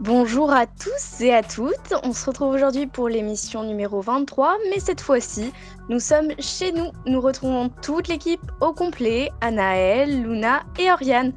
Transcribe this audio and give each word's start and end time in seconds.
Bonjour 0.00 0.52
à 0.52 0.66
tous 0.66 1.20
et 1.20 1.32
à 1.32 1.42
toutes, 1.42 1.94
on 2.04 2.12
se 2.12 2.26
retrouve 2.26 2.54
aujourd'hui 2.54 2.86
pour 2.86 3.08
l'émission 3.08 3.64
numéro 3.64 4.02
23, 4.02 4.56
mais 4.70 4.78
cette 4.78 5.00
fois-ci, 5.00 5.52
nous 5.88 5.98
sommes 5.98 6.32
chez 6.38 6.70
nous. 6.70 6.92
Nous 7.06 7.20
retrouvons 7.20 7.70
toute 7.82 8.06
l'équipe 8.06 8.40
au 8.60 8.72
complet, 8.72 9.32
Anaël, 9.40 10.22
Luna 10.22 10.62
et 10.78 10.92
Oriane. 10.92 11.32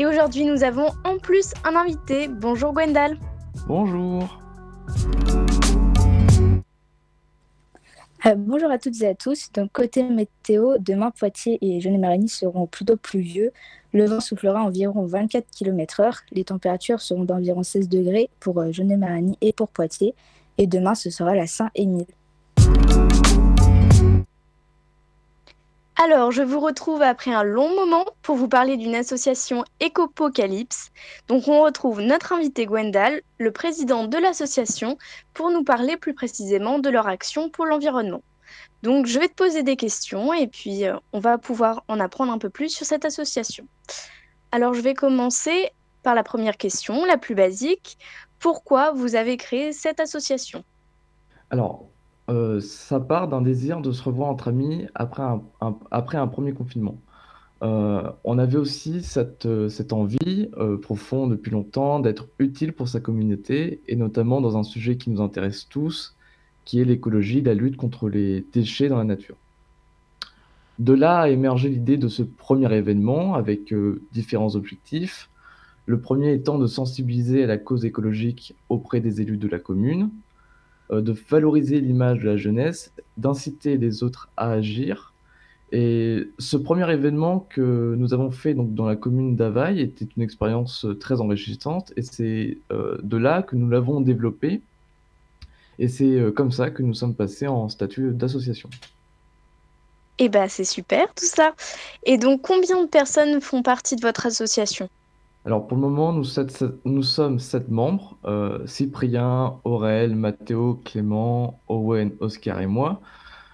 Et 0.00 0.06
aujourd'hui, 0.06 0.44
nous 0.44 0.62
avons 0.62 0.92
en 1.02 1.18
plus 1.18 1.52
un 1.64 1.74
invité. 1.74 2.28
Bonjour 2.28 2.72
Gwendal. 2.72 3.18
Bonjour. 3.66 4.40
Euh, 8.24 8.34
bonjour 8.36 8.70
à 8.70 8.78
toutes 8.78 9.02
et 9.02 9.08
à 9.08 9.16
tous. 9.16 9.50
Donc, 9.52 9.72
côté 9.72 10.04
météo, 10.04 10.76
demain, 10.78 11.10
Poitiers 11.10 11.58
et 11.62 11.80
Genet-Marigny 11.80 12.28
seront 12.28 12.66
plutôt 12.66 12.96
pluvieux. 12.96 13.50
Le 13.92 14.04
vent 14.04 14.20
soufflera 14.20 14.62
environ 14.62 15.04
24 15.04 15.46
km/h. 15.50 16.18
Les 16.30 16.44
températures 16.44 17.00
seront 17.00 17.24
d'environ 17.24 17.64
16 17.64 17.88
degrés 17.88 18.30
pour 18.38 18.72
Genet-Marigny 18.72 19.36
et 19.40 19.52
pour 19.52 19.66
Poitiers. 19.66 20.14
Et 20.58 20.68
demain, 20.68 20.94
ce 20.94 21.10
sera 21.10 21.34
la 21.34 21.48
Saint-Émile. 21.48 22.06
Alors, 26.00 26.30
je 26.30 26.42
vous 26.42 26.60
retrouve 26.60 27.02
après 27.02 27.32
un 27.32 27.42
long 27.42 27.74
moment 27.74 28.04
pour 28.22 28.36
vous 28.36 28.46
parler 28.46 28.76
d'une 28.76 28.94
association 28.94 29.64
Ecopocalypse. 29.82 30.92
Donc, 31.26 31.48
on 31.48 31.64
retrouve 31.64 32.00
notre 32.00 32.32
invité 32.32 32.66
Gwendal, 32.66 33.20
le 33.38 33.50
président 33.50 34.06
de 34.06 34.16
l'association, 34.16 34.96
pour 35.34 35.50
nous 35.50 35.64
parler 35.64 35.96
plus 35.96 36.14
précisément 36.14 36.78
de 36.78 36.88
leur 36.88 37.08
action 37.08 37.50
pour 37.50 37.66
l'environnement. 37.66 38.22
Donc, 38.84 39.06
je 39.06 39.18
vais 39.18 39.26
te 39.26 39.34
poser 39.34 39.64
des 39.64 39.74
questions 39.74 40.32
et 40.32 40.46
puis 40.46 40.86
euh, 40.86 40.96
on 41.12 41.18
va 41.18 41.36
pouvoir 41.36 41.82
en 41.88 41.98
apprendre 41.98 42.32
un 42.32 42.38
peu 42.38 42.48
plus 42.48 42.68
sur 42.68 42.86
cette 42.86 43.04
association. 43.04 43.66
Alors, 44.52 44.74
je 44.74 44.82
vais 44.82 44.94
commencer 44.94 45.72
par 46.04 46.14
la 46.14 46.22
première 46.22 46.58
question, 46.58 47.06
la 47.06 47.18
plus 47.18 47.34
basique. 47.34 47.98
Pourquoi 48.38 48.92
vous 48.92 49.16
avez 49.16 49.36
créé 49.36 49.72
cette 49.72 49.98
association? 49.98 50.62
Alors, 51.50 51.88
euh, 52.28 52.60
ça 52.60 53.00
part 53.00 53.28
d'un 53.28 53.40
désir 53.40 53.80
de 53.80 53.90
se 53.90 54.02
revoir 54.02 54.28
entre 54.28 54.48
amis 54.48 54.86
après 54.94 55.22
un, 55.22 56.26
premier 56.26 56.52
confinement. 56.52 57.00
Euh, 57.62 58.10
on 58.22 58.38
avait 58.38 58.58
aussi 58.58 59.02
cette, 59.02 59.46
euh, 59.46 59.70
envie 59.90 60.50
profonde 60.82 61.30
depuis 61.30 61.50
longtemps 61.50 62.00
d'être 62.00 62.28
utile 62.38 62.72
pour 62.72 62.88
sa 62.88 63.00
communauté 63.00 63.80
et 63.88 63.96
notamment 63.96 64.40
dans 64.40 64.56
un 64.58 64.62
sujet 64.62 64.96
qui 64.96 65.10
nous 65.10 65.22
intéresse 65.22 65.68
tous, 65.68 66.16
qui 66.64 66.80
est 66.80 66.84
l'écologie, 66.84 67.40
la 67.40 67.54
lutte 67.54 67.76
contre 67.76 68.08
les 68.08 68.44
déchets 68.52 68.88
dans 68.88 68.98
la 68.98 69.04
nature. 69.04 69.36
De 70.78 70.92
là 70.92 71.20
a 71.20 71.28
émergé 71.28 71.70
l'idée 71.70 71.96
de 71.96 72.08
ce 72.08 72.22
premier 72.22 72.72
événement 72.72 73.34
avec 73.34 73.74
différents 74.12 74.54
objectifs. 74.54 75.28
Le 75.86 75.98
premier 76.00 76.32
étant 76.34 76.58
de 76.58 76.66
sensibiliser 76.66 77.42
à 77.42 77.46
la 77.46 77.56
cause 77.56 77.84
écologique 77.84 78.54
auprès 78.68 79.00
des 79.00 79.20
élus 79.22 79.38
de 79.38 79.48
la 79.48 79.58
commune, 79.58 80.10
de 80.90 81.14
valoriser 81.28 81.80
l'image 81.80 82.20
de 82.20 82.26
la 82.26 82.36
jeunesse, 82.36 82.92
d'inciter 83.16 83.76
les 83.76 84.02
autres 84.02 84.28
à 84.36 84.50
agir. 84.50 85.12
Et 85.70 86.30
ce 86.38 86.56
premier 86.56 86.90
événement 86.90 87.46
que 87.50 87.94
nous 87.98 88.14
avons 88.14 88.30
fait 88.30 88.54
donc, 88.54 88.74
dans 88.74 88.86
la 88.86 88.96
commune 88.96 89.36
d'Availle 89.36 89.80
était 89.80 90.08
une 90.16 90.22
expérience 90.22 90.86
euh, 90.86 90.94
très 90.94 91.20
enrichissante 91.20 91.92
et 91.96 92.02
c'est 92.02 92.56
euh, 92.72 92.96
de 93.02 93.18
là 93.18 93.42
que 93.42 93.54
nous 93.54 93.68
l'avons 93.68 94.00
développé. 94.00 94.62
Et 95.78 95.88
c'est 95.88 96.18
euh, 96.18 96.30
comme 96.30 96.52
ça 96.52 96.70
que 96.70 96.82
nous 96.82 96.94
sommes 96.94 97.14
passés 97.14 97.46
en 97.46 97.68
statut 97.68 98.12
d'association. 98.12 98.70
Eh 100.18 100.30
ben, 100.30 100.48
c'est 100.48 100.64
super 100.64 101.12
tout 101.14 101.26
ça. 101.26 101.54
Et 102.02 102.16
donc, 102.16 102.40
combien 102.42 102.82
de 102.82 102.88
personnes 102.88 103.40
font 103.40 103.62
partie 103.62 103.94
de 103.94 104.00
votre 104.00 104.26
association? 104.26 104.88
Alors 105.48 105.66
pour 105.66 105.78
le 105.78 105.80
moment, 105.80 106.12
nous, 106.12 107.02
sommes 107.02 107.38
sept 107.38 107.70
membres, 107.70 108.18
euh, 108.26 108.66
Cyprien, 108.66 109.54
Aurel, 109.64 110.14
Mathéo, 110.14 110.78
Clément, 110.84 111.58
Owen, 111.68 112.12
Oscar 112.20 112.60
et 112.60 112.66
moi. 112.66 113.00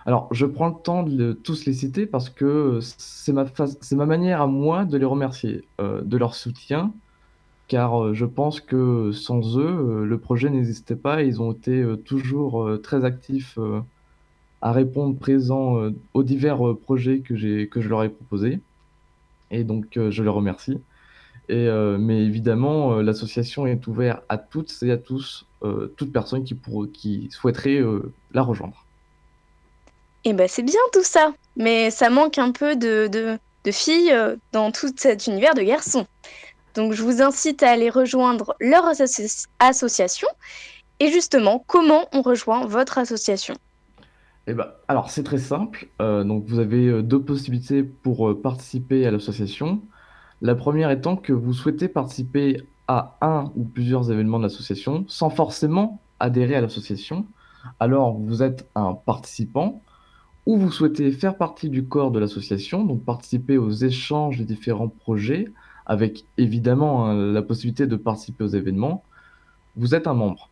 Alors 0.04 0.26
je 0.32 0.44
prends 0.44 0.66
le 0.66 0.82
temps 0.82 1.04
de 1.04 1.32
tous 1.32 1.66
les 1.66 1.72
citer 1.72 2.04
parce 2.06 2.30
que 2.30 2.80
c'est 2.82 3.32
ma, 3.32 4.06
manière 4.06 4.42
à 4.42 4.48
moi 4.48 4.84
de 4.84 4.98
les 4.98 5.04
remercier, 5.04 5.68
euh, 5.80 6.02
de 6.02 6.16
leur 6.16 6.34
soutien, 6.34 6.92
car 7.68 8.02
euh, 8.02 8.12
je 8.12 8.24
pense 8.24 8.60
que 8.60 9.12
sans 9.12 9.56
eux, 9.56 10.04
le 10.04 10.18
projet 10.18 10.50
n'existait 10.50 10.96
pas 10.96 11.22
ils 11.22 11.40
ont 11.40 11.52
été 11.52 11.86
toujours 12.04 12.68
très 12.82 13.04
actifs 13.04 13.56
à 14.62 14.72
répondre 14.72 15.16
présents 15.16 15.78
euh, 15.78 15.94
aux 16.12 16.24
divers 16.24 16.58
projets 16.82 17.20
que 17.20 17.36
je 17.36 17.88
leur 17.88 18.02
ai 18.02 18.08
proposés. 18.08 18.58
Et 19.52 19.62
donc 19.62 19.86
je 19.94 20.22
les 20.24 20.28
remercie. 20.28 20.80
Et, 21.50 21.68
euh, 21.68 21.98
mais 21.98 22.24
évidemment, 22.24 22.94
euh, 22.94 23.02
l'association 23.02 23.66
est 23.66 23.86
ouverte 23.86 24.22
à 24.30 24.38
toutes 24.38 24.74
et 24.82 24.90
à 24.90 24.96
tous, 24.96 25.46
euh, 25.62 25.92
toute 25.96 26.10
personne 26.10 26.42
qui, 26.42 26.54
pour, 26.54 26.86
qui 26.90 27.28
souhaiterait 27.30 27.82
la 28.32 28.42
rejoindre. 28.42 28.86
Eh 30.24 30.32
ben, 30.32 30.48
c'est 30.48 30.62
bien 30.62 30.80
tout 30.92 31.02
ça. 31.02 31.34
Mais 31.56 31.90
ça 31.90 32.08
manque 32.08 32.38
un 32.38 32.50
peu 32.50 32.76
de, 32.76 33.08
de, 33.08 33.38
de 33.64 33.70
filles 33.70 34.14
dans 34.52 34.72
tout 34.72 34.88
cet 34.96 35.26
univers 35.26 35.54
de 35.54 35.60
garçons. 35.60 36.06
Donc, 36.74 36.94
je 36.94 37.02
vous 37.02 37.20
incite 37.20 37.62
à 37.62 37.70
aller 37.70 37.90
rejoindre 37.90 38.56
leur 38.58 38.86
associ- 38.86 39.46
association. 39.58 40.28
Et 40.98 41.12
justement, 41.12 41.62
comment 41.66 42.08
on 42.12 42.22
rejoint 42.22 42.66
votre 42.66 42.96
association? 42.98 43.54
Eh 44.46 44.54
ben, 44.54 44.68
alors, 44.88 45.10
c'est 45.10 45.24
très 45.24 45.38
simple. 45.38 45.88
Donc, 46.00 46.44
vous 46.46 46.58
avez 46.58 47.02
deux 47.02 47.20
possibilités 47.20 47.82
pour 47.82 48.40
participer 48.40 49.06
à 49.06 49.10
l'association. 49.10 49.82
La 50.44 50.54
première 50.54 50.90
étant 50.90 51.16
que 51.16 51.32
vous 51.32 51.54
souhaitez 51.54 51.88
participer 51.88 52.58
à 52.86 53.16
un 53.22 53.50
ou 53.56 53.64
plusieurs 53.64 54.12
événements 54.12 54.36
de 54.36 54.42
l'association 54.42 55.06
sans 55.08 55.30
forcément 55.30 56.02
adhérer 56.20 56.54
à 56.54 56.60
l'association. 56.60 57.24
Alors, 57.80 58.18
vous 58.18 58.42
êtes 58.42 58.68
un 58.74 58.92
participant 58.92 59.80
ou 60.44 60.58
vous 60.58 60.70
souhaitez 60.70 61.10
faire 61.12 61.38
partie 61.38 61.70
du 61.70 61.86
corps 61.86 62.10
de 62.10 62.18
l'association, 62.18 62.84
donc 62.84 63.02
participer 63.06 63.56
aux 63.56 63.70
échanges 63.70 64.36
des 64.36 64.44
différents 64.44 64.88
projets, 64.88 65.46
avec 65.86 66.26
évidemment 66.36 67.06
hein, 67.06 67.32
la 67.32 67.40
possibilité 67.40 67.86
de 67.86 67.96
participer 67.96 68.44
aux 68.44 68.48
événements, 68.48 69.02
vous 69.76 69.94
êtes 69.94 70.06
un 70.06 70.12
membre. 70.12 70.50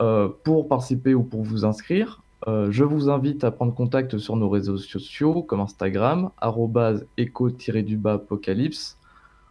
Euh, 0.00 0.28
pour 0.44 0.68
participer 0.68 1.12
ou 1.12 1.24
pour 1.24 1.42
vous 1.42 1.64
inscrire, 1.64 2.22
euh, 2.46 2.68
je 2.70 2.84
vous 2.84 3.10
invite 3.10 3.42
à 3.42 3.50
prendre 3.50 3.74
contact 3.74 4.16
sur 4.16 4.36
nos 4.36 4.48
réseaux 4.48 4.78
sociaux 4.78 5.42
comme 5.42 5.58
Instagram, 5.58 6.30
arrobase 6.40 7.04
éco-du-bas 7.16 8.12
apocalypse. 8.12 8.96
Euh, 8.96 9.03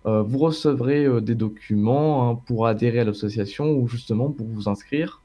vous 0.05 0.37
recevrez 0.37 1.05
euh, 1.05 1.21
des 1.21 1.35
documents 1.35 2.29
hein, 2.29 2.39
pour 2.45 2.67
adhérer 2.67 2.99
à 2.99 3.03
l'association 3.03 3.71
ou 3.71 3.87
justement 3.87 4.29
pour 4.29 4.47
vous 4.47 4.67
inscrire 4.67 5.21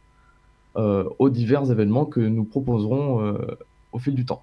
euh, 0.77 1.09
aux 1.19 1.31
divers 1.31 1.71
événements 1.71 2.05
que 2.05 2.21
nous 2.21 2.45
proposerons 2.45 3.21
euh, 3.21 3.39
au 3.93 3.99
fil 3.99 4.15
du 4.15 4.25
temps. 4.25 4.43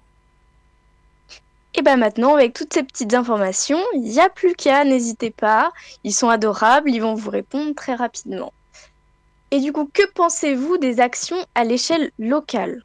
Et 1.74 1.82
bien 1.82 1.96
maintenant, 1.96 2.34
avec 2.34 2.52
toutes 2.52 2.74
ces 2.74 2.82
petites 2.82 3.14
informations, 3.14 3.78
il 3.94 4.02
n'y 4.02 4.20
a 4.20 4.28
plus 4.28 4.54
qu'à, 4.54 4.84
n'hésitez 4.84 5.30
pas. 5.30 5.72
Ils 6.04 6.12
sont 6.12 6.28
adorables, 6.28 6.90
ils 6.90 7.00
vont 7.00 7.14
vous 7.14 7.30
répondre 7.30 7.74
très 7.74 7.94
rapidement. 7.94 8.52
Et 9.50 9.60
du 9.60 9.72
coup, 9.72 9.88
que 9.92 10.02
pensez-vous 10.14 10.78
des 10.78 11.00
actions 11.00 11.36
à 11.54 11.64
l'échelle 11.64 12.10
locale? 12.18 12.82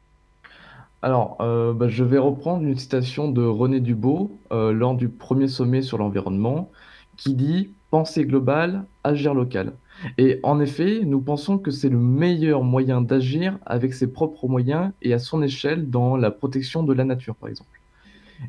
Alors, 1.02 1.36
euh, 1.40 1.72
bah, 1.72 1.88
je 1.88 2.04
vais 2.04 2.18
reprendre 2.18 2.64
une 2.64 2.78
citation 2.78 3.28
de 3.28 3.42
René 3.42 3.80
Dubos 3.80 4.30
euh, 4.52 4.72
lors 4.72 4.94
du 4.94 5.08
premier 5.08 5.48
sommet 5.48 5.82
sur 5.82 5.98
l'environnement 5.98 6.70
qui 7.16 7.34
dit 7.34 7.70
Penser 7.90 8.24
global, 8.24 8.86
agir 9.04 9.34
local. 9.34 9.74
Et 10.16 10.40
en 10.42 10.60
effet, 10.60 11.02
nous 11.04 11.20
pensons 11.20 11.58
que 11.58 11.70
c'est 11.70 11.90
le 11.90 11.98
meilleur 11.98 12.64
moyen 12.64 13.02
d'agir 13.02 13.58
avec 13.66 13.92
ses 13.92 14.10
propres 14.10 14.48
moyens 14.48 14.92
et 15.02 15.12
à 15.12 15.18
son 15.18 15.42
échelle 15.42 15.90
dans 15.90 16.16
la 16.16 16.30
protection 16.30 16.82
de 16.82 16.94
la 16.94 17.04
nature, 17.04 17.34
par 17.34 17.50
exemple. 17.50 17.82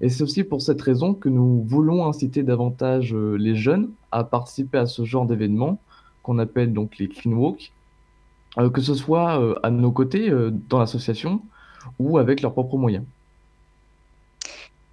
Et 0.01 0.09
c'est 0.09 0.23
aussi 0.23 0.43
pour 0.43 0.61
cette 0.61 0.81
raison 0.81 1.13
que 1.13 1.29
nous 1.29 1.63
voulons 1.67 2.07
inciter 2.07 2.43
davantage 2.43 3.13
euh, 3.13 3.35
les 3.35 3.55
jeunes 3.55 3.91
à 4.11 4.23
participer 4.23 4.77
à 4.77 4.85
ce 4.85 5.03
genre 5.03 5.25
d'événements 5.25 5.81
qu'on 6.23 6.39
appelle 6.39 6.73
donc 6.73 6.97
les 6.97 7.09
clean 7.09 7.33
walk, 7.33 7.73
euh, 8.57 8.69
que 8.69 8.81
ce 8.81 8.95
soit 8.95 9.39
euh, 9.39 9.55
à 9.61 9.69
nos 9.69 9.91
côtés 9.91 10.31
dans 10.69 10.79
l'association 10.79 11.41
ou 11.99 12.17
avec 12.17 12.41
leurs 12.41 12.53
propres 12.53 12.77
moyens. 12.77 13.03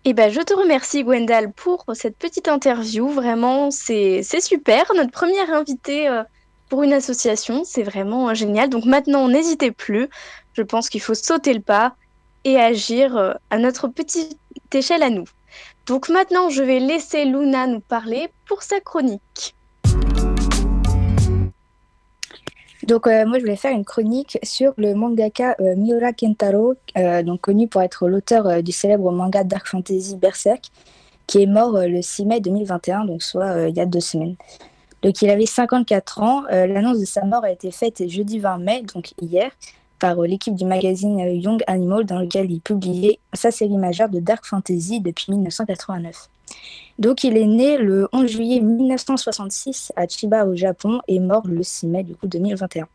Eh 0.07 0.15
ben, 0.15 0.33
je 0.33 0.41
te 0.41 0.55
remercie, 0.55 1.05
Gwendal, 1.05 1.53
pour 1.53 1.85
cette 1.93 2.17
petite 2.17 2.49
interview. 2.49 3.09
Vraiment, 3.11 3.71
c'est 3.71 4.23
super. 4.41 4.91
Notre 4.97 5.11
première 5.11 5.53
invitée 5.53 6.09
euh, 6.09 6.23
pour 6.71 6.83
une 6.83 6.95
association, 6.95 7.65
c'est 7.65 7.83
vraiment 7.83 8.31
euh, 8.31 8.35
génial. 8.35 8.71
Donc 8.71 8.87
maintenant, 8.87 9.29
n'hésitez 9.29 9.71
plus. 9.73 10.09
Je 10.55 10.63
pense 10.63 10.89
qu'il 10.89 11.03
faut 11.03 11.15
sauter 11.15 11.53
le 11.53 11.61
pas 11.61 11.97
et 12.45 12.59
agir 12.59 13.15
euh, 13.17 13.35
à 13.51 13.59
notre 13.59 13.89
petite 13.89 14.39
échelle 14.73 15.03
à 15.03 15.11
nous. 15.11 15.27
Donc 15.85 16.09
maintenant, 16.09 16.49
je 16.49 16.63
vais 16.63 16.81
laisser 16.81 17.27
Luna 17.27 17.67
nous 17.67 17.81
parler 17.81 18.31
pour 18.47 18.63
sa 18.63 18.81
chronique. 18.81 19.55
Donc, 22.91 23.07
euh, 23.07 23.25
moi, 23.25 23.39
je 23.39 23.45
voulais 23.45 23.55
faire 23.55 23.71
une 23.71 23.85
chronique 23.85 24.37
sur 24.43 24.73
le 24.77 24.95
mangaka 24.95 25.55
euh, 25.61 25.77
Miura 25.77 26.13
Kentaro, 26.13 26.75
euh, 26.99 27.23
donc 27.23 27.43
connu 27.43 27.69
pour 27.69 27.83
être 27.83 28.09
l'auteur 28.09 28.65
du 28.65 28.73
célèbre 28.73 29.13
manga 29.13 29.45
Dark 29.45 29.69
Fantasy 29.69 30.17
Berserk, 30.17 30.65
qui 31.29 31.41
est 31.41 31.47
mort 31.47 31.79
le 31.79 32.03
6 32.03 32.27
mai 32.27 32.41
2021, 32.41 33.05
donc 33.05 33.23
soit 33.23 33.69
il 33.69 33.77
y 33.77 33.81
a 33.81 33.87
deux 33.87 34.01
semaines. 34.01 34.35
Donc, 35.03 35.23
il 35.23 35.31
avait 35.31 35.47
54 35.47 36.21
ans. 36.21 36.43
L'annonce 36.51 36.99
de 36.99 37.05
sa 37.05 37.25
mort 37.25 37.45
a 37.45 37.53
été 37.53 37.71
faite 37.71 38.09
jeudi 38.09 38.41
20 38.41 38.59
mai, 38.59 38.83
donc 38.93 39.13
hier, 39.23 39.53
par 40.01 40.21
l'équipe 40.23 40.57
du 40.57 40.65
magazine 40.65 41.21
Young 41.21 41.63
Animal, 41.69 42.05
dans 42.07 42.19
lequel 42.19 42.51
il 42.51 42.61
publiait 42.61 43.21
sa 43.33 43.53
série 43.53 43.79
majeure 43.79 44.09
de 44.09 44.19
Dark 44.19 44.45
Fantasy 44.45 45.01
depuis 45.01 45.31
1989. 45.31 46.29
Donc, 46.99 47.25
il 47.25 47.37
est 47.37 47.47
né 47.47 47.79
le 47.79 48.09
11 48.13 48.31
juillet 48.31 48.61
1966 48.61 49.93
à 49.97 50.07
Chiba, 50.07 50.45
au 50.45 50.55
Japon, 50.55 51.01
et 51.09 51.19
mort 51.19 51.47
le 51.47 51.63
6 51.63 51.87
mai 51.87 52.03
du 52.03 52.15
coup 52.15 52.27
2021. 52.27 52.87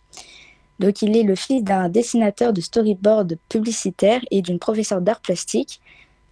Donc, 0.80 1.02
il 1.02 1.16
est 1.18 1.24
le 1.24 1.36
fils 1.36 1.64
d'un 1.64 1.90
dessinateur 1.90 2.54
de 2.54 2.62
storyboard 2.62 3.38
publicitaire 3.50 4.22
et 4.30 4.42
d'une 4.42 4.60
professeure 4.60 5.02
d'art 5.02 5.22
plastique. 5.22 5.82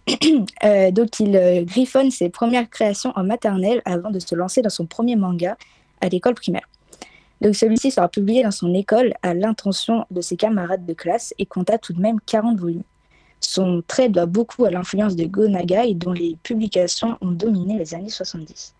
Euh, 0.64 0.90
donc, 0.90 1.20
il 1.20 1.36
euh, 1.36 1.62
griffonne 1.62 2.10
ses 2.10 2.28
premières 2.28 2.68
créations 2.70 3.12
en 3.16 3.24
maternelle 3.24 3.82
avant 3.84 4.10
de 4.10 4.18
se 4.18 4.34
lancer 4.34 4.62
dans 4.62 4.70
son 4.70 4.86
premier 4.86 5.16
manga 5.16 5.56
à 6.00 6.08
l'école 6.08 6.34
primaire. 6.34 6.68
Donc, 7.40 7.54
celui-ci 7.54 7.90
sera 7.90 8.08
publié 8.08 8.42
dans 8.42 8.50
son 8.50 8.72
école 8.72 9.14
à 9.22 9.34
l'intention 9.34 10.06
de 10.10 10.20
ses 10.20 10.36
camarades 10.36 10.86
de 10.86 10.92
classe 10.94 11.34
et 11.38 11.46
compta 11.46 11.78
tout 11.78 11.92
de 11.92 12.00
même 12.00 12.18
40 12.24 12.58
volumes. 12.58 12.82
Son 13.44 13.82
trait 13.86 14.08
doit 14.08 14.26
beaucoup 14.26 14.64
à 14.64 14.70
l'influence 14.70 15.16
de 15.16 15.26
Go 15.26 15.46
Nagai, 15.46 15.94
dont 15.94 16.12
les 16.12 16.36
publications 16.42 17.18
ont 17.20 17.30
dominé 17.30 17.78
les 17.78 17.94
années 17.94 18.08
70. 18.08 18.74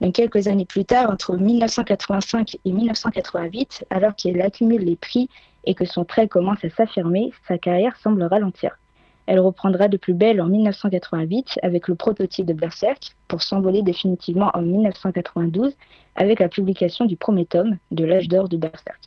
Donc, 0.00 0.14
quelques 0.14 0.48
années 0.48 0.64
plus 0.64 0.84
tard, 0.84 1.10
entre 1.10 1.36
1985 1.36 2.56
et 2.64 2.72
1988, 2.72 3.84
alors 3.90 4.14
qu'il 4.16 4.40
accumule 4.40 4.82
les 4.82 4.96
prix 4.96 5.28
et 5.64 5.74
que 5.74 5.84
son 5.84 6.04
trait 6.04 6.26
commence 6.26 6.64
à 6.64 6.70
s'affirmer, 6.70 7.32
sa 7.46 7.58
carrière 7.58 7.96
semble 7.96 8.22
ralentir. 8.22 8.78
Elle 9.26 9.40
reprendra 9.40 9.88
de 9.88 9.98
plus 9.98 10.14
belle 10.14 10.40
en 10.40 10.46
1988 10.46 11.58
avec 11.62 11.86
le 11.86 11.94
prototype 11.94 12.46
de 12.46 12.54
Berserk 12.54 13.14
pour 13.28 13.42
s'envoler 13.42 13.82
définitivement 13.82 14.50
en 14.54 14.62
1992 14.62 15.76
avec 16.16 16.40
la 16.40 16.48
publication 16.48 17.04
du 17.04 17.16
premier 17.16 17.44
tome 17.44 17.76
de 17.90 18.04
l'âge 18.04 18.28
d'or 18.28 18.48
de 18.48 18.56
Berserk. 18.56 19.00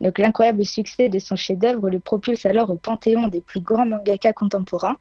L'incroyable 0.00 0.64
succès 0.64 1.08
de 1.10 1.18
son 1.18 1.36
chef-d'œuvre 1.36 1.90
le 1.90 2.00
propulse 2.00 2.46
alors 2.46 2.70
au 2.70 2.76
panthéon 2.76 3.28
des 3.28 3.42
plus 3.42 3.60
grands 3.60 3.84
mangaka 3.84 4.32
contemporains. 4.32 4.96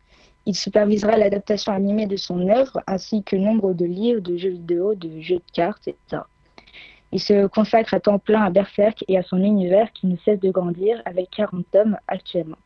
Il 0.46 0.56
supervisera 0.56 1.16
l'adaptation 1.16 1.72
animée 1.72 2.06
de 2.06 2.18
son 2.18 2.50
œuvre 2.50 2.82
ainsi 2.86 3.24
que 3.24 3.36
nombre 3.36 3.74
de 3.74 3.86
livres, 3.86 4.22
de 4.22 4.36
jeux 4.36 4.50
vidéo, 4.50 4.96
de 4.96 5.22
jeux 5.22 5.38
de 5.38 5.52
cartes, 5.54 5.88
etc. 5.88 6.24
Il 7.12 7.20
se 7.20 7.48
consacre 7.48 7.94
à 7.94 8.00
temps 8.00 8.20
plein 8.20 8.44
à 8.44 8.50
Berserk 8.50 9.04
et 9.08 9.18
à 9.18 9.24
son 9.24 9.38
univers 9.38 9.92
qui 9.94 10.08
ne 10.08 10.18
cesse 10.18 10.40
de 10.40 10.52
grandir 10.52 11.02
avec 11.06 11.30
40 11.32 11.66
tomes 11.72 11.98
actuellement. 12.08 12.58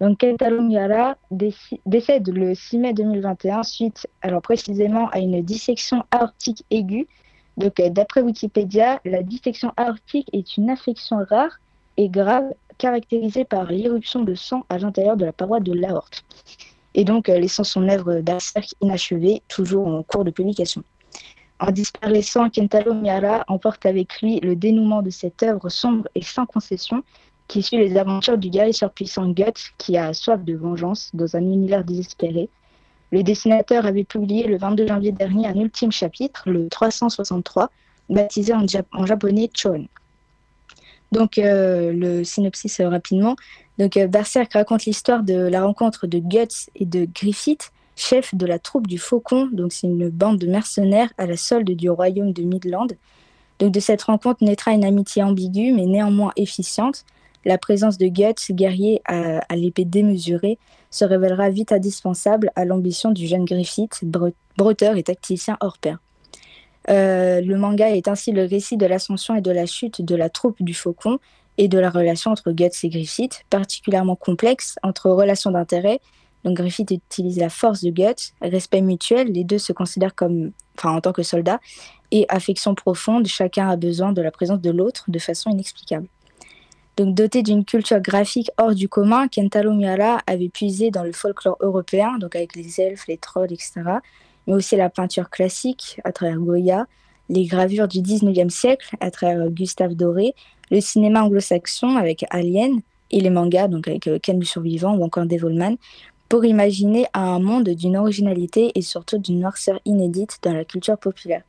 Donc 0.00 0.20
Kentaro 0.20 0.62
Miura 0.62 1.16
décède 1.30 2.28
le 2.28 2.54
6 2.54 2.78
mai 2.78 2.94
2021 2.94 3.62
suite, 3.64 4.08
alors 4.22 4.40
précisément 4.40 5.08
à 5.10 5.18
une 5.18 5.42
dissection 5.42 6.04
aortique 6.10 6.64
aiguë 6.70 7.06
euh, 7.62 7.90
d'après 7.90 8.22
Wikipédia, 8.22 9.00
la 9.04 9.22
dissection 9.22 9.72
aortique 9.76 10.28
est 10.32 10.56
une 10.56 10.70
affection 10.70 11.24
rare 11.28 11.58
et 11.96 12.08
grave 12.08 12.50
caractérisée 12.78 13.44
par 13.44 13.70
l'irruption 13.70 14.22
de 14.22 14.34
sang 14.34 14.64
à 14.68 14.78
l'intérieur 14.78 15.16
de 15.16 15.24
la 15.26 15.32
paroi 15.32 15.60
de 15.60 15.72
l'aorte. 15.72 16.24
Et 16.94 17.04
donc, 17.04 17.28
euh, 17.28 17.38
laissant 17.38 17.64
son 17.64 17.88
œuvre 17.88 18.20
berserk 18.20 18.74
inachevée, 18.80 19.42
toujours 19.48 19.86
en 19.86 20.02
cours 20.02 20.24
de 20.24 20.30
publication. 20.30 20.82
En 21.60 21.70
disparaissant, 21.70 22.48
Kentaro 22.48 22.94
Miura 22.94 23.44
emporte 23.46 23.84
avec 23.84 24.22
lui 24.22 24.40
le 24.40 24.56
dénouement 24.56 25.02
de 25.02 25.10
cette 25.10 25.42
œuvre 25.42 25.68
sombre 25.68 26.08
et 26.14 26.22
sans 26.22 26.46
concession 26.46 27.02
qui 27.48 27.62
suit 27.62 27.76
les 27.76 27.98
aventures 27.98 28.38
du 28.38 28.48
guerrier 28.48 28.72
surpuissant 28.72 29.28
Guts 29.28 29.74
qui 29.76 29.98
a 29.98 30.14
soif 30.14 30.42
de 30.42 30.54
vengeance 30.54 31.10
dans 31.12 31.36
un 31.36 31.40
univers 31.40 31.84
désespéré 31.84 32.48
le 33.10 33.22
dessinateur 33.22 33.86
avait 33.86 34.04
publié 34.04 34.46
le 34.46 34.56
22 34.56 34.86
janvier 34.86 35.12
dernier 35.12 35.46
un 35.46 35.54
ultime 35.54 35.92
chapitre, 35.92 36.48
le 36.48 36.68
363, 36.68 37.70
baptisé 38.08 38.52
en, 38.54 38.66
japonais 39.06 39.50
Chon. 39.54 39.86
Donc, 41.12 41.38
euh, 41.38 41.92
le 41.92 42.22
synopsis 42.22 42.80
euh, 42.80 42.88
rapidement. 42.88 43.34
Donc, 43.78 43.96
euh, 43.96 44.06
Berserk 44.06 44.52
raconte 44.52 44.84
l'histoire 44.84 45.24
de 45.24 45.34
la 45.34 45.64
rencontre 45.64 46.06
de 46.06 46.18
Guts 46.18 46.70
et 46.76 46.86
de 46.86 47.06
Griffith, 47.12 47.72
chef 47.96 48.34
de 48.34 48.46
la 48.46 48.60
troupe 48.60 48.86
du 48.86 48.98
Faucon. 48.98 49.48
Donc, 49.52 49.72
c'est 49.72 49.88
une 49.88 50.08
bande 50.08 50.38
de 50.38 50.46
mercenaires 50.46 51.12
à 51.18 51.26
la 51.26 51.36
solde 51.36 51.70
du 51.70 51.90
royaume 51.90 52.32
de 52.32 52.42
Midland. 52.42 52.86
Donc, 53.58 53.72
de 53.72 53.80
cette 53.80 54.02
rencontre 54.02 54.44
naîtra 54.44 54.72
une 54.72 54.84
amitié 54.84 55.24
ambiguë, 55.24 55.72
mais 55.72 55.86
néanmoins 55.86 56.32
efficiente. 56.36 57.04
La 57.44 57.58
présence 57.58 57.96
de 57.98 58.06
Guts, 58.06 58.52
guerrier 58.52 59.00
à 59.06 59.56
l'épée 59.56 59.84
démesurée, 59.84 60.58
se 60.90 61.04
révélera 61.04 61.50
vite 61.50 61.72
indispensable 61.72 62.50
à 62.56 62.64
l'ambition 62.64 63.12
du 63.12 63.26
jeune 63.26 63.44
Griffith, 63.44 64.04
bretteur 64.56 64.96
et 64.96 65.02
tacticien 65.02 65.56
hors 65.60 65.78
pair. 65.78 65.98
Euh, 66.88 67.40
le 67.40 67.56
manga 67.56 67.90
est 67.90 68.08
ainsi 68.08 68.32
le 68.32 68.44
récit 68.44 68.76
de 68.76 68.86
l'ascension 68.86 69.34
et 69.34 69.40
de 69.40 69.50
la 69.50 69.66
chute 69.66 70.02
de 70.02 70.14
la 70.16 70.28
troupe 70.30 70.62
du 70.62 70.74
Faucon 70.74 71.18
et 71.58 71.68
de 71.68 71.78
la 71.78 71.90
relation 71.90 72.30
entre 72.30 72.52
Guts 72.52 72.70
et 72.82 72.88
Griffith, 72.88 73.44
particulièrement 73.50 74.16
complexe 74.16 74.76
entre 74.82 75.10
relations 75.10 75.50
d'intérêt. 75.50 76.00
Donc 76.44 76.56
Griffith 76.56 76.90
utilise 76.90 77.38
la 77.38 77.50
force 77.50 77.82
de 77.82 77.90
Guts, 77.90 78.32
respect 78.40 78.80
mutuel, 78.80 79.28
les 79.28 79.44
deux 79.44 79.58
se 79.58 79.72
considèrent 79.72 80.14
comme, 80.14 80.52
enfin, 80.78 80.96
en 80.96 81.00
tant 81.02 81.12
que 81.12 81.22
soldats, 81.22 81.60
et 82.10 82.24
affection 82.28 82.74
profonde, 82.74 83.26
chacun 83.26 83.68
a 83.68 83.76
besoin 83.76 84.12
de 84.12 84.22
la 84.22 84.30
présence 84.30 84.60
de 84.60 84.70
l'autre 84.70 85.04
de 85.08 85.18
façon 85.18 85.50
inexplicable. 85.50 86.06
Donc, 86.96 87.14
doté 87.14 87.42
d'une 87.42 87.64
culture 87.64 88.00
graphique 88.00 88.50
hors 88.58 88.74
du 88.74 88.88
commun, 88.88 89.28
Kentaro 89.28 89.72
Miura 89.72 90.20
avait 90.26 90.48
puisé 90.48 90.90
dans 90.90 91.04
le 91.04 91.12
folklore 91.12 91.56
européen, 91.60 92.18
donc 92.18 92.36
avec 92.36 92.54
les 92.56 92.80
elfes, 92.80 93.06
les 93.06 93.16
trolls, 93.16 93.52
etc., 93.52 93.72
mais 94.46 94.54
aussi 94.54 94.76
la 94.76 94.90
peinture 94.90 95.30
classique 95.30 96.00
à 96.04 96.12
travers 96.12 96.38
Goya, 96.38 96.86
les 97.28 97.46
gravures 97.46 97.88
du 97.88 98.00
19e 98.00 98.50
siècle 98.50 98.96
à 99.00 99.10
travers 99.10 99.48
Gustave 99.50 99.94
Doré, 99.94 100.34
le 100.70 100.80
cinéma 100.80 101.22
anglo-saxon 101.22 101.96
avec 101.96 102.24
Alien 102.30 102.80
et 103.10 103.20
les 103.20 103.30
mangas, 103.30 103.68
donc 103.68 103.88
avec 103.88 104.06
euh, 104.06 104.18
Ken 104.20 104.38
le 104.38 104.44
Survivant 104.44 104.96
ou 104.96 105.04
encore 105.04 105.26
Devilman, 105.26 105.76
pour 106.28 106.44
imaginer 106.44 107.06
un 107.12 107.40
monde 107.40 107.70
d'une 107.70 107.96
originalité 107.96 108.72
et 108.74 108.82
surtout 108.82 109.18
d'une 109.18 109.40
noirceur 109.40 109.80
inédite 109.84 110.38
dans 110.42 110.52
la 110.52 110.64
culture 110.64 110.96
populaire. 110.96 111.42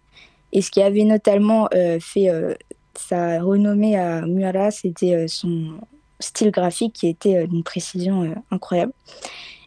Et 0.53 0.61
ce 0.61 0.71
qui 0.71 0.81
avait 0.81 1.03
notamment 1.03 1.67
euh, 1.73 1.99
fait 1.99 2.29
euh, 2.29 2.55
sa 2.97 3.41
renommée 3.41 3.97
à 3.97 4.21
Muara, 4.21 4.71
c'était 4.71 5.15
euh, 5.15 5.27
son 5.27 5.79
style 6.19 6.51
graphique 6.51 6.93
qui 6.93 7.07
était 7.07 7.37
euh, 7.37 7.47
d'une 7.47 7.63
précision 7.63 8.23
euh, 8.23 8.35
incroyable. 8.51 8.93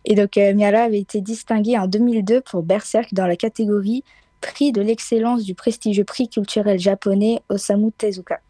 Et 0.04 0.14
donc, 0.14 0.36
Miara 0.36 0.82
avait 0.82 0.98
été 0.98 1.22
distinguée 1.22 1.78
en 1.78 1.86
2002 1.86 2.42
pour 2.42 2.62
Berserk 2.62 3.14
dans 3.14 3.26
la 3.26 3.36
catégorie 3.36 4.04
Prix 4.42 4.70
de 4.70 4.82
l'excellence 4.82 5.44
du 5.44 5.54
prestigieux 5.54 6.04
prix 6.04 6.28
culturel 6.28 6.78
japonais 6.78 7.40
Osamu 7.48 7.90
Tezuka. 7.90 8.40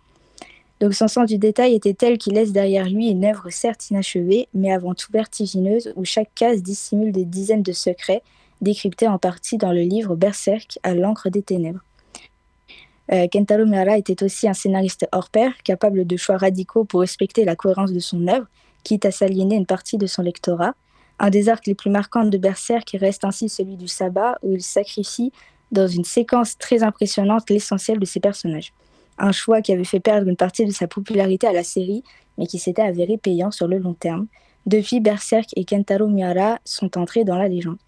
Donc, 0.80 0.94
son 0.94 1.06
sens 1.06 1.28
du 1.28 1.38
détail 1.38 1.74
était 1.74 1.94
tel 1.94 2.18
qu'il 2.18 2.34
laisse 2.34 2.50
derrière 2.50 2.88
lui 2.88 3.06
une 3.06 3.24
œuvre 3.24 3.50
certes 3.50 3.90
inachevée, 3.90 4.48
mais 4.52 4.72
avant 4.72 4.94
tout 4.94 5.12
vertigineuse, 5.12 5.92
où 5.94 6.04
chaque 6.04 6.34
case 6.34 6.60
dissimule 6.60 7.12
des 7.12 7.24
dizaines 7.24 7.62
de 7.62 7.72
secrets, 7.72 8.22
décryptés 8.60 9.06
en 9.06 9.18
partie 9.18 9.56
dans 9.56 9.70
le 9.70 9.82
livre 9.82 10.16
Berserk 10.16 10.80
à 10.82 10.94
l'encre 10.94 11.30
des 11.30 11.42
ténèbres. 11.42 11.84
Euh, 13.12 13.26
Kentaro 13.30 13.66
Miura 13.66 13.98
était 13.98 14.22
aussi 14.22 14.48
un 14.48 14.54
scénariste 14.54 15.06
hors 15.12 15.28
pair, 15.28 15.52
capable 15.62 16.06
de 16.06 16.16
choix 16.16 16.36
radicaux 16.36 16.84
pour 16.84 17.00
respecter 17.00 17.44
la 17.44 17.56
cohérence 17.56 17.92
de 17.92 17.98
son 17.98 18.26
œuvre, 18.28 18.46
quitte 18.82 19.04
à 19.04 19.10
s'aliéner 19.10 19.56
une 19.56 19.66
partie 19.66 19.98
de 19.98 20.06
son 20.06 20.22
lectorat. 20.22 20.74
Un 21.18 21.30
des 21.30 21.48
arcs 21.48 21.66
les 21.66 21.74
plus 21.74 21.90
marquants 21.90 22.24
de 22.24 22.38
Berserk 22.38 22.96
reste 22.98 23.24
ainsi 23.24 23.48
celui 23.48 23.76
du 23.76 23.88
sabbat, 23.88 24.38
où 24.42 24.52
il 24.52 24.62
sacrifie 24.62 25.32
dans 25.70 25.86
une 25.86 26.04
séquence 26.04 26.56
très 26.58 26.82
impressionnante 26.82 27.50
l'essentiel 27.50 27.98
de 27.98 28.04
ses 28.04 28.20
personnages. 28.20 28.72
Un 29.18 29.32
choix 29.32 29.60
qui 29.60 29.72
avait 29.72 29.84
fait 29.84 30.00
perdre 30.00 30.28
une 30.28 30.36
partie 30.36 30.64
de 30.64 30.72
sa 30.72 30.88
popularité 30.88 31.46
à 31.46 31.52
la 31.52 31.62
série, 31.62 32.02
mais 32.36 32.46
qui 32.46 32.58
s'était 32.58 32.82
avéré 32.82 33.16
payant 33.16 33.50
sur 33.50 33.68
le 33.68 33.78
long 33.78 33.94
terme. 33.94 34.26
Depuis, 34.66 35.00
Berserk 35.00 35.50
et 35.56 35.64
Kentaro 35.64 36.08
Miura 36.08 36.58
sont 36.64 36.98
entrés 36.98 37.24
dans 37.24 37.36
la 37.36 37.48
légende. 37.48 37.78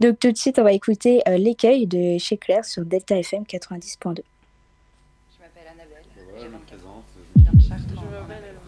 Donc 0.00 0.18
tout 0.18 0.32
de 0.32 0.36
suite, 0.36 0.58
on 0.58 0.62
va 0.62 0.72
écouter 0.72 1.20
euh, 1.28 1.36
L'écueil 1.36 1.86
de 1.86 2.16
chez 2.18 2.38
Claire 2.38 2.64
sur 2.64 2.86
Delta 2.86 3.18
FM 3.18 3.42
90.2. 3.42 3.98
Je 4.00 5.42
m'appelle 5.42 5.68
Annabelle. 5.70 6.04
je 6.38 6.46
me 6.46 6.58
présente. 6.58 7.04
Je 7.36 7.42
viens 7.42 7.52
de 7.52 7.60
Chartres. 7.60 7.84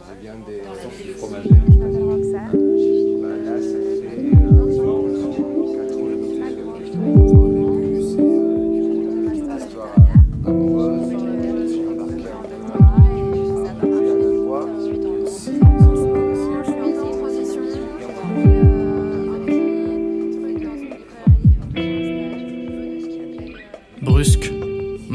Je 0.08 0.20
viens 0.20 0.34
des 0.36 0.60
fromagers. 1.14 1.48
Je 1.48 1.61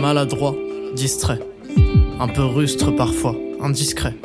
maladroit, 0.08 0.56
distrait. 0.96 1.42
un 2.18 2.30
peu 2.30 2.46
rustre 2.46 2.92
parfois, 2.92 3.36
indiscret. 3.60 4.16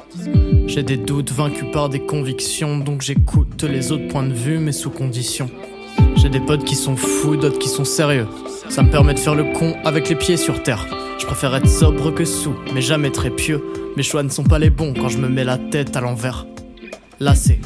J'ai 0.68 0.84
des 0.84 0.96
doutes 0.96 1.32
vaincus 1.32 1.66
par 1.72 1.88
des 1.88 1.98
convictions, 1.98 2.78
donc 2.78 3.02
j'écoute 3.02 3.64
les 3.64 3.90
autres 3.90 4.06
points 4.06 4.22
de 4.22 4.32
vue, 4.32 4.58
mais 4.58 4.70
sous 4.70 4.90
condition. 4.90 5.50
J'ai 6.14 6.28
des 6.28 6.38
potes 6.38 6.62
qui 6.62 6.76
sont 6.76 6.94
fous, 6.94 7.34
d'autres 7.34 7.58
qui 7.58 7.68
sont 7.68 7.84
sérieux. 7.84 8.28
Ça 8.68 8.84
me 8.84 8.92
permet 8.92 9.12
de 9.14 9.18
faire 9.18 9.34
le 9.34 9.42
con 9.42 9.74
avec 9.84 10.08
les 10.08 10.14
pieds 10.14 10.36
sur 10.36 10.62
terre. 10.62 10.86
Je 11.18 11.26
préfère 11.26 11.52
être 11.56 11.68
sobre 11.68 12.14
que 12.14 12.24
sous, 12.24 12.54
mais 12.72 12.80
jamais 12.80 13.10
très 13.10 13.30
pieux. 13.30 13.60
Mes 13.96 14.04
choix 14.04 14.22
ne 14.22 14.28
sont 14.28 14.44
pas 14.44 14.60
les 14.60 14.70
bons 14.70 14.94
quand 14.94 15.08
je 15.08 15.18
me 15.18 15.28
mets 15.28 15.42
la 15.42 15.58
tête 15.58 15.96
à 15.96 16.00
l'envers. 16.00 16.46
Là 17.18 17.34
c'est 17.34 17.58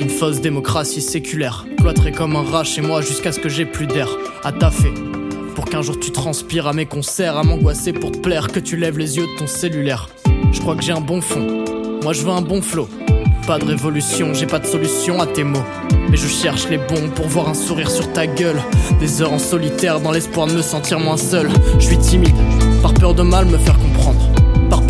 une 0.00 0.08
fausse 0.08 0.40
démocratie 0.40 1.02
séculaire, 1.02 1.66
cloîtrée 1.78 2.12
comme 2.12 2.36
un 2.36 2.44
rat 2.44 2.62
chez 2.62 2.80
moi 2.80 3.02
jusqu'à 3.02 3.32
ce 3.32 3.40
que 3.40 3.48
j'ai 3.48 3.66
plus 3.66 3.88
d'air 3.88 4.08
à 4.44 4.52
taffer. 4.52 4.92
Pour 5.60 5.68
qu'un 5.68 5.82
jour 5.82 6.00
tu 6.00 6.10
transpires 6.10 6.66
à 6.66 6.72
mes 6.72 6.86
concerts, 6.86 7.36
à 7.36 7.42
m'angoisser 7.42 7.92
pour 7.92 8.12
te 8.12 8.16
plaire, 8.16 8.48
que 8.48 8.60
tu 8.60 8.78
lèves 8.78 8.96
les 8.96 9.18
yeux 9.18 9.26
de 9.26 9.38
ton 9.38 9.46
cellulaire. 9.46 10.08
Je 10.52 10.58
crois 10.58 10.74
que 10.74 10.82
j'ai 10.82 10.92
un 10.92 11.02
bon 11.02 11.20
fond, 11.20 11.66
moi 12.02 12.14
je 12.14 12.22
veux 12.22 12.30
un 12.30 12.40
bon 12.40 12.62
flow. 12.62 12.88
Pas 13.46 13.58
de 13.58 13.66
révolution, 13.66 14.32
j'ai 14.32 14.46
pas 14.46 14.58
de 14.58 14.64
solution 14.64 15.20
à 15.20 15.26
tes 15.26 15.44
mots. 15.44 15.62
Mais 16.08 16.16
je 16.16 16.28
cherche 16.28 16.66
les 16.70 16.78
bons 16.78 17.10
pour 17.14 17.26
voir 17.26 17.46
un 17.46 17.52
sourire 17.52 17.90
sur 17.90 18.10
ta 18.10 18.26
gueule. 18.26 18.62
Des 19.00 19.20
heures 19.20 19.34
en 19.34 19.38
solitaire 19.38 20.00
dans 20.00 20.12
l'espoir 20.12 20.46
de 20.46 20.54
me 20.54 20.62
sentir 20.62 20.98
moins 20.98 21.18
seul. 21.18 21.50
Je 21.78 21.84
suis 21.84 21.98
timide, 21.98 22.36
par 22.80 22.94
peur 22.94 23.12
de 23.12 23.22
mal 23.22 23.44
me 23.44 23.58
faire 23.58 23.74
comprendre. 23.74 23.89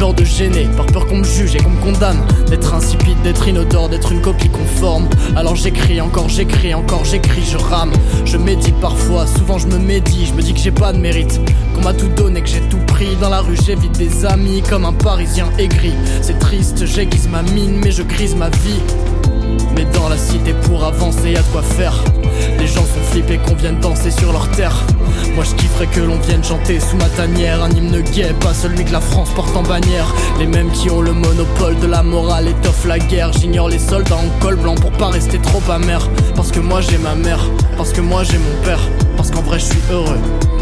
Peur 0.01 0.15
de 0.15 0.25
gêner, 0.25 0.67
par 0.79 0.87
peur 0.87 1.07
qu'on 1.07 1.19
me 1.19 1.25
juge 1.25 1.55
et 1.55 1.59
qu'on 1.59 1.69
me 1.69 1.83
condamne. 1.83 2.17
D'être 2.49 2.73
insipide, 2.73 3.21
d'être 3.23 3.47
inodore, 3.47 3.91
d'être 3.91 4.13
une 4.13 4.23
copie 4.23 4.49
conforme. 4.49 5.07
Alors 5.37 5.57
j'écris, 5.57 6.01
encore 6.01 6.31
j'écris, 6.31 6.73
encore 6.73 7.05
j'écris, 7.05 7.43
je 7.45 7.59
rame. 7.59 7.93
Je 8.25 8.39
médite 8.39 8.81
parfois, 8.81 9.27
souvent 9.27 9.59
je 9.59 9.67
me 9.67 9.77
médis, 9.77 10.25
je 10.25 10.33
me 10.33 10.41
dis 10.41 10.55
que 10.55 10.59
j'ai 10.59 10.71
pas 10.71 10.95
de 10.95 10.99
mérite. 10.99 11.39
Qu'on 11.75 11.83
m'a 11.83 11.93
tout 11.93 12.09
donné, 12.09 12.41
que 12.41 12.49
j'ai 12.49 12.63
tout 12.71 12.81
pris. 12.87 13.15
Dans 13.21 13.29
la 13.29 13.43
rue 13.43 13.59
j'évite 13.63 13.99
des 13.99 14.25
amis 14.25 14.63
comme 14.63 14.87
un 14.87 14.95
parisien 14.95 15.51
aigri. 15.59 15.93
C'est 16.23 16.39
triste, 16.39 16.87
j'aiguise 16.87 17.29
ma 17.29 17.43
mine, 17.43 17.79
mais 17.85 17.91
je 17.91 18.03
grise 18.03 18.35
ma 18.35 18.49
vie. 18.49 18.81
Mais 19.77 19.85
dans 19.93 20.09
la 20.09 20.17
cité 20.17 20.55
pour 20.65 20.83
avancer, 20.83 21.35
de 21.35 21.53
quoi 21.53 21.61
faire. 21.61 22.03
Les 22.59 22.67
gens 22.67 22.85
sont 22.85 23.03
flippés 23.11 23.39
qu'on 23.39 23.55
vienne 23.55 23.79
danser 23.81 24.11
sur 24.11 24.33
leur 24.33 24.49
terre. 24.51 24.75
Moi 25.35 25.45
je 25.45 25.55
kifferais 25.55 25.87
que 25.87 26.01
l'on 26.01 26.19
vienne 26.19 26.43
chanter 26.43 26.81
sous 26.81 26.97
ma 26.97 27.09
tanière 27.09 27.63
un 27.63 27.71
hymne 27.71 28.03
gay, 28.13 28.35
pas 28.41 28.55
celui 28.55 28.85
que 28.85 28.93
la 28.93 29.01
France 29.01 29.31
porte 29.35 29.57
en 29.57 29.63
bannière. 29.63 30.15
Les 30.39 30.47
mêmes 30.47 30.71
qui 30.71 30.91
ont 30.91 31.01
le 31.01 31.13
monopole 31.13 31.79
de 31.79 31.87
la 31.87 32.03
morale 32.03 32.49
étoffent 32.49 32.87
la 32.87 32.99
guerre. 32.99 33.33
J'ignore 33.33 33.69
les 33.69 33.79
soldats 33.79 34.17
en 34.17 34.41
col 34.41 34.57
blanc 34.57 34.75
pour 34.75 34.93
pas 34.93 35.09
rester 35.09 35.39
trop 35.39 35.63
amer. 35.71 36.09
Parce 36.35 36.51
que 36.51 36.61
moi 36.61 36.81
j'ai 36.81 36.99
ma 36.99 37.15
mère, 37.15 37.45
parce 37.77 37.93
que 37.93 38.01
moi 38.01 38.23
j'ai 38.25 38.39
mon 38.39 38.65
père, 38.65 38.81
parce 39.17 39.31
qu'en 39.31 39.43
vrai 39.43 39.59
je 39.59 39.67
suis 39.67 39.83
heureux 39.91 40.19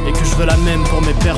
et 0.07 0.13
que 0.13 0.25
je 0.25 0.35
veux 0.37 0.47
la 0.47 0.57
même 0.59 0.83
pour 0.85 1.03
mes 1.03 1.15
pères. 1.15 1.37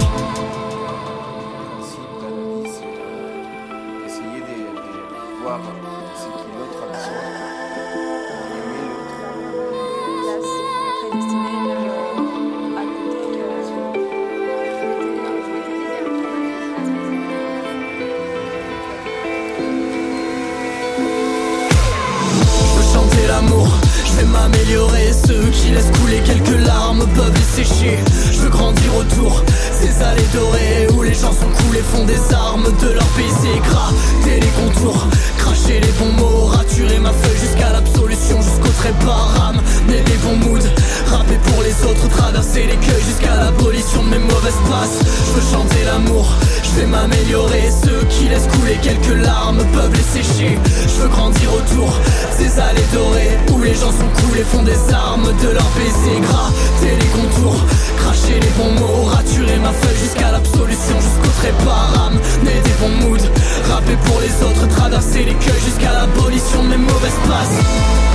Je 24.07 24.13
vais 24.17 24.25
m'améliorer. 24.25 25.13
Ceux 25.13 25.47
qui 25.51 25.71
laissent 25.71 25.93
couler 26.01 26.21
quelques 26.25 26.67
larmes 26.67 27.07
peuvent 27.15 27.35
les 27.35 27.65
sécher. 27.65 27.99
Je 28.33 28.39
veux 28.41 28.51
grandir 28.51 28.95
autour, 28.97 29.43
ces 29.73 30.03
allées 30.03 30.31
dorées 30.33 30.89
où 30.95 31.03
les 31.03 31.15
gens 31.15 31.33
sont 31.33 31.51
cool 31.59 31.77
et 31.77 31.83
font 31.83 32.05
des 32.05 32.21
armes 32.35 32.69
de 32.81 32.89
leur 32.89 33.09
baiser. 33.17 33.57
Gratter 33.69 34.41
les 34.41 34.53
contours, 34.61 35.07
cracher 35.39 35.81
les 35.81 35.93
bons 35.99 36.13
mots, 36.21 36.47
raturer 36.47 36.99
ma 36.99 37.13
feuille 37.13 37.41
jusqu'à 37.41 37.71
l'absolution, 37.71 38.41
jusqu'au 38.43 38.73
trépas 38.81 39.29
rame. 39.39 39.61
Mais 39.89 40.03
des 40.03 40.19
bons 40.25 40.37
moods, 40.37 40.69
rapper 41.07 41.39
pour 41.51 41.63
les 41.63 41.75
autres, 41.89 42.09
traverser 42.09 42.65
l'écueil 42.67 43.03
jusqu'à 43.07 43.37
l'abolition 43.37 44.03
de 44.05 44.11
mes 44.11 44.19
mauvaises 44.19 44.63
passes. 44.69 45.01
Je 45.27 45.41
veux 45.41 45.47
chanter 45.53 45.85
l'amour, 45.85 46.27
je 46.63 46.81
vais 46.81 46.87
m'améliorer. 46.87 47.71
Ceux 47.71 48.05
qui 48.09 48.29
laissent 48.29 48.49
couler 48.49 48.79
quelques 48.83 49.17
larmes 49.25 49.63
peuvent 49.73 49.93
les 49.93 50.21
sécher. 50.21 50.59
Je 50.87 51.03
veux 51.03 51.09
grandir 51.09 51.49
autour 51.55 51.93
ces 52.37 52.59
allées 52.59 52.89
dorées 52.93 53.39
où 53.53 53.63
les 53.63 53.75
gens 53.75 53.93
sont 53.93 54.11
cool 54.21 54.39
et 54.39 54.45
font 54.45 54.63
des 54.63 54.81
armes 54.93 55.29
de 55.43 55.49
leur 55.49 55.71
baiser. 55.77 56.21
Gratter 56.21 56.97
les 56.99 57.11
contours, 57.19 57.61
cracher 57.99 58.41
les 58.41 58.53
bons 58.59 58.73
mots, 58.81 59.05
raturer 59.05 59.59
ma 59.59 59.73
feuille 59.73 59.99
jusqu'à 59.99 60.33
l'absolution, 60.33 60.97
jusqu'au 60.97 61.33
trépas 61.41 61.87
rame. 61.95 62.19
Mais 62.45 62.61
des 62.65 62.77
bons 62.81 62.97
moods, 63.07 63.29
rapper 63.69 63.97
pour 64.05 64.21
les 64.21 64.35
autres, 64.47 64.69
traverser 64.77 65.25
l'écueil 65.25 65.61
jusqu'à 65.65 65.93
l'abolition 65.93 66.63
mes 66.65 66.79
mauvaises 66.79 67.21
passes. 67.29 68.10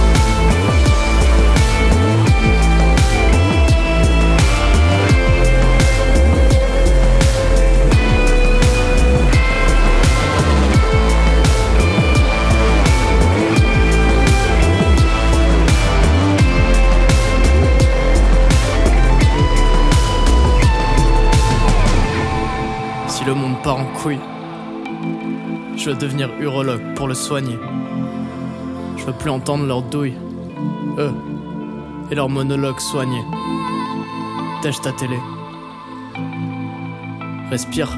Devenir 26.06 26.30
urologue 26.40 26.94
pour 26.94 27.08
le 27.08 27.16
soigner. 27.16 27.58
Je 28.96 29.06
veux 29.06 29.14
plus 29.14 29.32
entendre 29.32 29.66
leurs 29.66 29.82
douilles, 29.82 30.14
eux, 31.00 31.14
et 32.12 32.16
leurs 32.16 32.30
monologues 32.30 32.80
soignés. 32.80 33.26
Tèche 34.62 34.80
ta 34.82 34.92
télé. 34.92 35.18
Respire. 37.50 37.90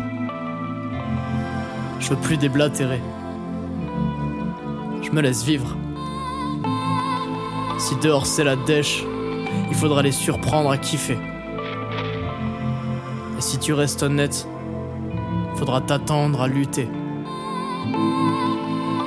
Je 2.00 2.12
veux 2.12 2.16
plus 2.16 2.38
déblatérer. 2.38 3.02
Je 5.02 5.12
me 5.12 5.20
laisse 5.20 5.44
vivre. 5.44 5.76
Si 7.78 7.98
dehors 7.98 8.26
c'est 8.26 8.46
la 8.46 8.56
dèche, 8.56 9.04
il 9.70 9.76
faudra 9.76 10.02
les 10.02 10.14
surprendre 10.14 10.72
à 10.72 10.78
kiffer. 10.78 11.18
Et 13.38 13.42
si 13.42 13.60
tu 13.60 13.74
restes 13.74 14.02
honnête, 14.02 14.48
faudra 15.56 15.82
t'attendre 15.82 16.42
à 16.42 16.48
lutter. 16.48 16.88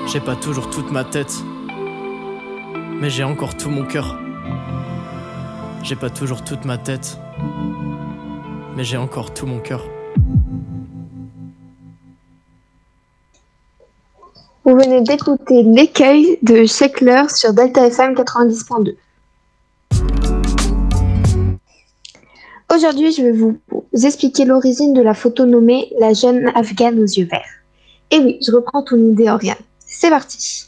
J'ai 0.07 0.21
pas 0.21 0.35
toujours 0.35 0.71
toute 0.71 0.91
ma 0.91 1.05
tête, 1.05 1.35
mais 3.01 3.11
j'ai 3.11 3.23
encore 3.23 3.57
tout 3.57 3.71
mon 3.71 3.85
cœur. 3.85 4.19
J'ai 5.83 5.97
pas 5.97 6.11
toujours 6.11 6.43
toute 6.43 6.65
ma 6.65 6.79
tête, 6.79 7.17
mais 8.77 8.85
j'ai 8.85 8.97
encore 8.97 9.33
tout 9.33 9.47
mon 9.47 9.61
cœur. 9.61 9.85
Vous 14.65 14.77
venez 14.77 15.01
d'écouter 15.01 15.63
L'écueil 15.63 16.39
de 16.43 16.67
Sheckler 16.67 17.25
sur 17.29 17.53
Delta 17.53 17.87
FM 17.87 18.15
90.2. 18.15 18.95
Aujourd'hui, 22.73 23.13
je 23.13 23.23
vais 23.23 23.33
vous 23.33 23.59
expliquer 23.93 24.45
l'origine 24.45 24.93
de 24.93 25.03
la 25.03 25.15
photo 25.15 25.45
nommée 25.45 25.93
La 25.99 26.13
jeune 26.13 26.53
afghane 26.55 26.99
aux 26.99 27.07
yeux 27.07 27.27
verts. 27.27 27.60
Et 28.13 28.19
oui, 28.19 28.39
je 28.45 28.51
reprends 28.51 28.83
ton 28.83 28.97
idée, 28.97 29.31
Oriane. 29.31 29.57
C'est 29.79 30.11
parti. 30.11 30.67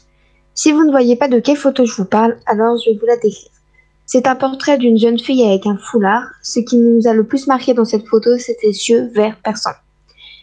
Si 0.53 0.71
vous 0.71 0.85
ne 0.85 0.91
voyez 0.91 1.15
pas 1.15 1.27
de 1.27 1.39
quelle 1.39 1.57
photo 1.57 1.85
je 1.85 1.95
vous 1.95 2.05
parle, 2.05 2.37
alors 2.45 2.77
je 2.77 2.91
vais 2.91 2.97
vous 2.97 3.05
la 3.05 3.17
décrire. 3.17 3.49
C'est 4.05 4.27
un 4.27 4.35
portrait 4.35 4.77
d'une 4.77 4.97
jeune 4.97 5.19
fille 5.19 5.43
avec 5.43 5.65
un 5.65 5.77
foulard. 5.77 6.25
Ce 6.41 6.59
qui 6.59 6.77
nous 6.77 7.07
a 7.07 7.13
le 7.13 7.25
plus 7.25 7.47
marqué 7.47 7.73
dans 7.73 7.85
cette 7.85 8.07
photo, 8.07 8.37
c'est 8.37 8.57
ses 8.61 8.89
yeux 8.89 9.09
verts 9.13 9.37
perçants. 9.43 9.71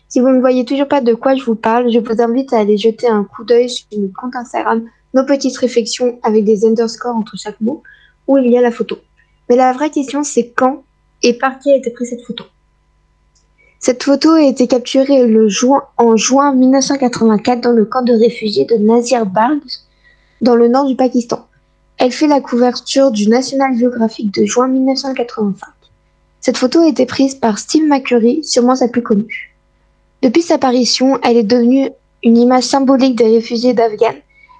Si 0.08 0.20
vous 0.20 0.28
ne 0.28 0.40
voyez 0.40 0.64
toujours 0.64 0.88
pas 0.88 1.00
de 1.00 1.14
quoi 1.14 1.36
je 1.36 1.44
vous 1.44 1.54
parle, 1.54 1.90
je 1.90 2.00
vous 2.00 2.20
invite 2.20 2.52
à 2.52 2.58
aller 2.58 2.76
jeter 2.76 3.06
un 3.06 3.24
coup 3.24 3.44
d'œil 3.44 3.70
sur 3.70 3.86
le 3.92 4.08
compte 4.08 4.34
Instagram 4.34 4.84
Nos 5.14 5.24
Petites 5.24 5.56
Réflexions 5.56 6.18
avec 6.22 6.44
des 6.44 6.66
underscores 6.66 7.16
entre 7.16 7.36
chaque 7.38 7.60
mot, 7.60 7.82
où 8.26 8.36
il 8.36 8.50
y 8.50 8.58
a 8.58 8.60
la 8.60 8.72
photo. 8.72 8.98
Mais 9.48 9.56
la 9.56 9.72
vraie 9.72 9.90
question, 9.90 10.24
c'est 10.24 10.50
quand 10.50 10.82
et 11.22 11.34
par 11.34 11.58
qui 11.60 11.70
a 11.70 11.76
été 11.76 11.90
prise 11.90 12.10
cette 12.10 12.26
photo? 12.26 12.44
Cette 13.82 14.02
photo 14.02 14.32
a 14.32 14.42
été 14.42 14.66
capturée 14.66 15.22
en 15.96 16.14
juin 16.14 16.54
1984 16.54 17.62
dans 17.62 17.72
le 17.72 17.86
camp 17.86 18.02
de 18.02 18.12
réfugiés 18.12 18.66
de 18.66 18.76
Nazir 18.76 19.24
Bagh, 19.24 19.62
dans 20.42 20.54
le 20.54 20.68
nord 20.68 20.84
du 20.84 20.96
Pakistan. 20.96 21.46
Elle 21.96 22.12
fait 22.12 22.26
la 22.26 22.42
couverture 22.42 23.10
du 23.10 23.26
National 23.26 23.74
Geographic 23.78 24.34
de 24.34 24.44
juin 24.44 24.68
1985. 24.68 25.66
Cette 26.42 26.58
photo 26.58 26.80
a 26.80 26.88
été 26.88 27.06
prise 27.06 27.34
par 27.34 27.58
Steve 27.58 27.86
McCurry, 27.86 28.44
sûrement 28.44 28.76
sa 28.76 28.86
plus 28.86 29.02
connue. 29.02 29.56
Depuis 30.20 30.42
sa 30.42 30.58
parution, 30.58 31.18
elle 31.22 31.38
est 31.38 31.42
devenue 31.42 31.88
une 32.22 32.36
image 32.36 32.64
symbolique 32.64 33.16
des 33.16 33.34
réfugiés 33.34 33.72
d'Afghan, 33.72 34.14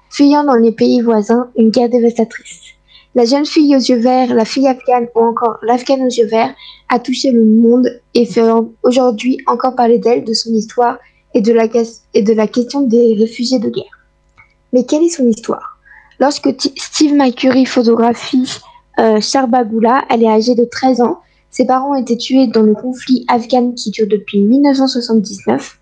fuyant 0.09 0.43
dans 0.43 0.55
les 0.55 0.71
pays 0.71 0.99
voisins 0.99 1.47
une 1.55 1.69
guerre 1.69 1.89
dévastatrice. 1.89 2.70
La 3.13 3.25
jeune 3.25 3.45
fille 3.45 3.75
aux 3.75 3.79
yeux 3.79 3.99
verts, 3.99 4.33
la 4.33 4.45
fille 4.45 4.67
afghane 4.67 5.07
ou 5.15 5.19
encore 5.19 5.57
l'afghane 5.63 6.03
aux 6.03 6.09
yeux 6.09 6.27
verts 6.27 6.53
a 6.87 6.97
touché 6.97 7.31
le 7.31 7.43
monde 7.43 7.89
et 8.13 8.25
fait 8.25 8.49
aujourd'hui 8.83 9.37
encore 9.47 9.75
parler 9.75 9.97
d'elle, 9.97 10.23
de 10.23 10.33
son 10.33 10.51
histoire 10.53 10.97
et 11.33 11.41
de 11.41 11.51
la, 11.51 11.67
question 11.67 12.81
des 12.81 13.15
réfugiés 13.19 13.59
de 13.59 13.69
guerre. 13.69 13.99
Mais 14.71 14.85
quelle 14.85 15.03
est 15.03 15.09
son 15.09 15.27
histoire? 15.27 15.77
Lorsque 16.19 16.49
Steve 16.77 17.13
McCurry 17.13 17.65
photographie 17.65 18.59
euh, 18.99 19.19
Charbagoula, 19.19 20.05
elle 20.09 20.23
est 20.23 20.29
âgée 20.29 20.55
de 20.55 20.63
13 20.65 21.01
ans. 21.01 21.19
Ses 21.49 21.65
parents 21.65 21.91
ont 21.91 22.01
été 22.01 22.15
tués 22.15 22.47
dans 22.47 22.61
le 22.61 22.73
conflit 22.73 23.25
afghan 23.27 23.73
qui 23.73 23.91
dure 23.91 24.07
depuis 24.07 24.39
1979. 24.39 25.79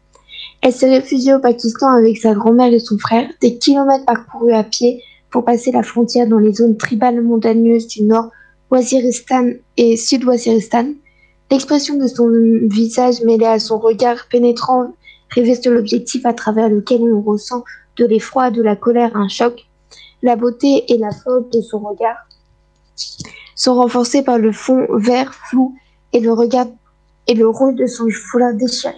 Elle 0.62 0.74
s'est 0.74 0.90
réfugiée 0.90 1.36
au 1.36 1.40
Pakistan 1.40 1.90
avec 1.90 2.18
sa 2.18 2.34
grand-mère 2.34 2.74
et 2.74 2.80
son 2.80 2.98
frère, 2.98 3.30
des 3.40 3.58
kilomètres 3.58 4.06
parcourus 4.06 4.54
à 4.54 4.64
pied 4.64 5.04
pour 5.32 5.46
passer 5.46 5.72
la 5.72 5.84
frontière 5.84 6.28
dans 6.28 6.40
les 6.40 6.54
zones 6.54 6.78
tribales 6.78 7.22
montagneuses 7.22 7.88
du 7.88 8.04
nord 8.04 8.30
Waziristan 8.72 9.52
et 9.78 9.98
Sud-Waziristan. 9.98 10.94
L'expression 11.52 11.98
de 11.98 12.08
son 12.08 12.30
visage 12.68 13.22
mêlée 13.22 13.46
à 13.46 13.60
son 13.60 13.80
regard 13.80 14.28
pénétrant 14.30 14.94
reveste 15.36 15.68
l'objectif 15.68 16.26
à 16.26 16.34
travers 16.34 16.70
lequel 16.70 17.02
on 17.02 17.22
ressent 17.22 17.64
de 17.98 18.06
l'effroi, 18.06 18.52
de 18.52 18.62
la 18.62 18.76
colère, 18.76 19.16
un 19.16 19.28
choc. 19.28 19.66
La 20.22 20.36
beauté 20.36 20.92
et 20.92 20.98
la 20.98 21.12
force 21.12 21.50
de 21.52 21.62
son 21.62 21.80
regard 21.80 22.28
sont 23.56 23.76
renforcées 23.76 24.22
par 24.22 24.38
le 24.38 24.52
fond 24.52 24.86
vert 24.96 25.34
flou 25.34 25.76
et 26.14 26.20
le 26.20 26.32
regard 26.34 26.68
et 27.28 27.34
le 27.34 27.48
rôle 27.48 27.76
de 27.76 27.86
son 27.86 28.10
foulard 28.10 28.54
déchiré. 28.54 28.96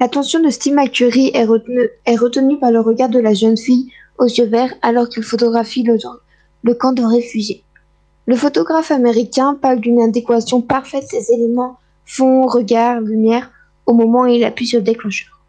L'attention 0.00 0.40
de 0.40 0.50
Steve 0.50 0.74
McCurry 0.74 1.32
est 1.34 1.44
retenue 1.44 2.58
par 2.58 2.70
le 2.70 2.80
regard 2.80 3.08
de 3.08 3.18
la 3.18 3.34
jeune 3.34 3.56
fille 3.56 3.90
aux 4.18 4.26
yeux 4.26 4.46
verts 4.46 4.74
alors 4.82 5.08
qu'il 5.08 5.22
photographie 5.22 5.82
le, 5.82 5.96
le 6.62 6.74
camp 6.74 6.92
de 6.92 7.02
réfugiés. 7.02 7.64
Le 8.26 8.36
photographe 8.36 8.90
américain 8.90 9.58
parle 9.60 9.80
d'une 9.80 10.00
adéquation 10.00 10.60
parfaite 10.60 11.10
des 11.10 11.32
éléments 11.32 11.78
fond, 12.04 12.46
regard, 12.46 13.00
lumière 13.00 13.50
au 13.86 13.94
moment 13.94 14.22
où 14.22 14.26
il 14.26 14.44
appuie 14.44 14.66
sur 14.66 14.78
le 14.78 14.84
déclencheur. 14.84 15.40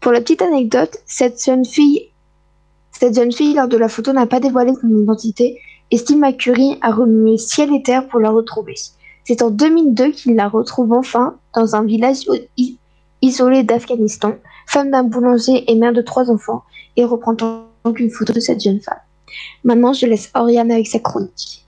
Pour 0.00 0.12
la 0.12 0.20
petite 0.20 0.42
anecdote, 0.42 0.96
cette 1.06 1.42
jeune 1.42 1.64
fille, 1.64 2.10
cette 2.92 3.14
jeune 3.14 3.32
fille 3.32 3.54
lors 3.54 3.68
de 3.68 3.76
la 3.76 3.88
photo 3.88 4.12
n'a 4.12 4.26
pas 4.26 4.40
dévoilé 4.40 4.72
son 4.80 4.88
identité 4.88 5.60
et 5.90 5.98
Steve 5.98 6.18
McCurry 6.18 6.78
a 6.82 6.92
remué 6.92 7.38
ciel 7.38 7.74
et 7.74 7.82
terre 7.82 8.08
pour 8.08 8.20
la 8.20 8.30
retrouver. 8.30 8.74
C'est 9.24 9.42
en 9.42 9.50
2002 9.50 10.10
qu'il 10.10 10.36
la 10.36 10.48
retrouve 10.48 10.92
enfin 10.92 11.36
dans 11.54 11.74
un 11.74 11.84
village 11.84 12.26
isolé 13.22 13.62
d'Afghanistan, 13.62 14.34
femme 14.66 14.90
d'un 14.90 15.04
boulanger 15.04 15.70
et 15.70 15.74
mère 15.74 15.92
de 15.92 16.02
trois 16.02 16.30
enfants, 16.30 16.62
et 16.96 17.04
reprend 17.04 17.34
donc 17.84 18.00
une 18.00 18.10
photo 18.10 18.32
de 18.32 18.40
cette 18.40 18.62
jeune 18.62 18.80
femme. 18.80 18.98
Maintenant, 19.62 19.92
je 19.92 20.06
laisse 20.06 20.30
Oriane 20.34 20.70
avec 20.70 20.86
sa 20.86 20.98
chronique. 20.98 21.64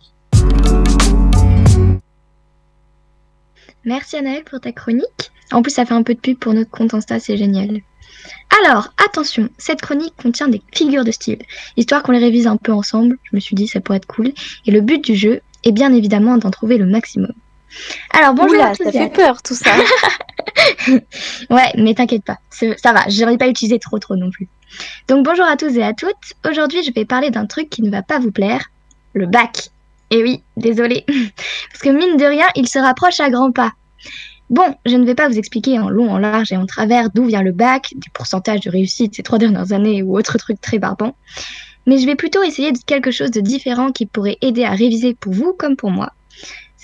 Merci 3.84 4.16
Anaël 4.16 4.42
pour 4.44 4.60
ta 4.60 4.72
chronique. 4.72 5.30
En 5.52 5.62
plus, 5.62 5.70
ça 5.70 5.84
fait 5.84 5.94
un 5.94 6.02
peu 6.02 6.14
de 6.14 6.20
pub 6.20 6.38
pour 6.38 6.54
notre 6.54 6.70
compte 6.70 6.94
Insta, 6.94 7.20
c'est 7.20 7.36
génial. 7.36 7.80
Alors, 8.64 8.92
attention, 9.04 9.48
cette 9.58 9.80
chronique 9.80 10.14
contient 10.20 10.48
des 10.48 10.62
figures 10.74 11.04
de 11.04 11.12
style, 11.12 11.38
histoire 11.76 12.02
qu'on 12.02 12.12
les 12.12 12.18
révise 12.18 12.46
un 12.46 12.56
peu 12.56 12.72
ensemble, 12.72 13.18
je 13.22 13.36
me 13.36 13.40
suis 13.40 13.54
dit 13.54 13.68
ça 13.68 13.80
pourrait 13.80 13.98
être 13.98 14.06
cool, 14.06 14.32
et 14.64 14.70
le 14.70 14.80
but 14.80 15.04
du 15.04 15.14
jeu 15.14 15.40
est 15.62 15.72
bien 15.72 15.92
évidemment 15.92 16.38
d'en 16.38 16.50
trouver 16.50 16.78
le 16.78 16.86
maximum. 16.86 17.32
Alors 18.10 18.34
bonjour 18.34 18.62
à 18.62 18.74
tous 18.74 18.84
ça 18.84 18.92
fait 18.92 19.12
peur 19.12 19.42
tout 19.42 19.54
ça. 19.54 19.70
ouais, 21.50 21.72
mais 21.76 21.94
t'inquiète 21.94 22.24
pas, 22.24 22.38
ça 22.50 22.92
va, 22.92 23.08
je 23.08 23.24
n'en 23.24 23.36
pas 23.36 23.48
utilisé 23.48 23.78
trop 23.78 23.98
trop 23.98 24.16
non 24.16 24.30
plus. 24.30 24.48
Donc 25.08 25.24
bonjour 25.24 25.44
à 25.44 25.56
tous 25.56 25.76
et 25.76 25.82
à 25.82 25.92
toutes, 25.92 26.34
aujourd'hui 26.48 26.82
je 26.82 26.92
vais 26.92 27.04
parler 27.04 27.30
d'un 27.30 27.46
truc 27.46 27.70
qui 27.70 27.82
ne 27.82 27.90
va 27.90 28.02
pas 28.02 28.18
vous 28.18 28.32
plaire, 28.32 28.66
le 29.14 29.26
bac. 29.26 29.70
Et 30.10 30.22
oui, 30.22 30.42
désolé, 30.56 31.04
parce 31.72 31.82
que 31.82 31.90
mine 31.90 32.16
de 32.16 32.24
rien, 32.24 32.46
il 32.54 32.68
se 32.68 32.78
rapproche 32.78 33.18
à 33.20 33.28
grands 33.28 33.52
pas. 33.52 33.72
Bon, 34.48 34.76
je 34.86 34.94
ne 34.94 35.04
vais 35.04 35.16
pas 35.16 35.28
vous 35.28 35.38
expliquer 35.38 35.78
en 35.80 35.88
long, 35.88 36.08
en 36.08 36.18
large 36.18 36.52
et 36.52 36.56
en 36.56 36.66
travers 36.66 37.10
d'où 37.10 37.24
vient 37.24 37.42
le 37.42 37.50
bac, 37.50 37.92
des 37.96 38.10
pourcentages 38.14 38.60
de 38.60 38.70
réussite 38.70 39.16
ces 39.16 39.24
trois 39.24 39.38
dernières 39.38 39.72
années 39.72 40.02
ou 40.02 40.16
autre 40.16 40.38
truc 40.38 40.60
très 40.60 40.78
barbant, 40.78 41.16
mais 41.86 41.98
je 41.98 42.06
vais 42.06 42.14
plutôt 42.14 42.44
essayer 42.44 42.70
de 42.70 42.78
quelque 42.78 43.10
chose 43.10 43.32
de 43.32 43.40
différent 43.40 43.90
qui 43.90 44.06
pourrait 44.06 44.38
aider 44.42 44.64
à 44.64 44.70
réviser 44.70 45.14
pour 45.14 45.32
vous 45.32 45.52
comme 45.52 45.76
pour 45.76 45.90
moi. 45.90 46.12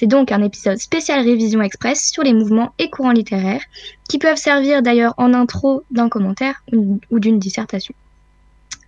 C'est 0.02 0.08
donc 0.08 0.32
un 0.32 0.42
épisode 0.42 0.78
spécial 0.78 1.24
révision 1.24 1.62
express 1.62 2.10
sur 2.10 2.24
les 2.24 2.32
mouvements 2.32 2.72
et 2.80 2.90
courants 2.90 3.12
littéraires, 3.12 3.62
qui 4.08 4.18
peuvent 4.18 4.36
servir 4.36 4.82
d'ailleurs 4.82 5.14
en 5.16 5.32
intro 5.32 5.84
d'un 5.92 6.08
commentaire 6.08 6.64
ou 6.72 6.98
d'une 7.20 7.38
dissertation. 7.38 7.94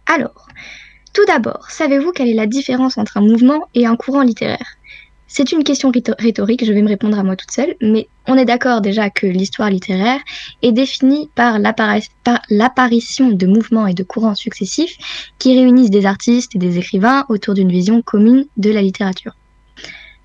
Alors, 0.07 0.49
tout 1.13 1.25
d'abord, 1.29 1.71
savez-vous 1.71 2.11
quelle 2.11 2.31
est 2.31 2.35
la 2.35 2.49
différence 2.49 2.99
entre 2.99 3.17
un 3.19 3.21
mouvement 3.21 3.69
et 3.77 3.87
un 3.87 3.95
courant 3.95 4.23
littéraire? 4.23 4.75
C'est 5.29 5.53
une 5.53 5.63
question 5.63 5.93
rhétorique, 6.19 6.65
je 6.65 6.73
vais 6.73 6.83
me 6.83 6.89
répondre 6.89 7.17
à 7.17 7.23
moi 7.23 7.37
toute 7.37 7.53
seule, 7.53 7.77
mais 7.81 8.09
on 8.27 8.37
est 8.37 8.45
d'accord 8.45 8.81
déjà 8.81 9.09
que 9.09 9.29
l'histoire 9.29 9.71
littéraire 9.71 10.19
est 10.63 10.73
définie 10.73 11.31
par 11.37 11.61
l'apparition 11.61 13.31
de 13.31 13.47
mouvements 13.47 13.87
et 13.87 13.95
de 13.95 14.03
courants 14.03 14.35
successifs 14.35 14.97
qui 15.39 15.57
réunissent 15.57 15.91
des 15.91 16.07
artistes 16.07 16.57
et 16.57 16.59
des 16.59 16.77
écrivains 16.77 17.25
autour 17.29 17.55
d'une 17.55 17.71
vision 17.71 18.03
commune 18.03 18.47
de 18.57 18.73
la 18.73 18.83
littérature. 18.83 19.37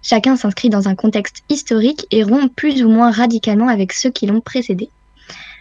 Chacun 0.01 0.35
s'inscrit 0.35 0.69
dans 0.69 0.87
un 0.87 0.95
contexte 0.95 1.43
historique 1.49 2.07
et 2.11 2.23
rompt 2.23 2.53
plus 2.55 2.83
ou 2.83 2.89
moins 2.89 3.11
radicalement 3.11 3.67
avec 3.67 3.93
ceux 3.93 4.09
qui 4.09 4.27
l'ont 4.27 4.41
précédé. 4.41 4.89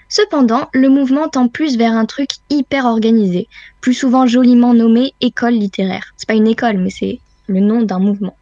Cependant, 0.09 0.69
le 0.73 0.89
mouvement 0.89 1.29
tend 1.29 1.49
plus 1.49 1.77
vers 1.77 1.93
un 1.93 2.07
truc 2.07 2.31
hyper 2.49 2.87
organisé, 2.87 3.47
plus 3.81 3.95
souvent 3.95 4.27
joliment 4.27 4.73
nommé 4.73 5.13
école 5.21 5.55
littéraire. 5.55 6.15
C'est 6.17 6.27
pas 6.27 6.35
une 6.35 6.49
école, 6.49 6.79
mais 6.79 6.91
c'est 6.91 7.21
le 7.47 7.61
nom 7.61 7.83
d'un 7.83 7.99
mouvement, 7.99 8.37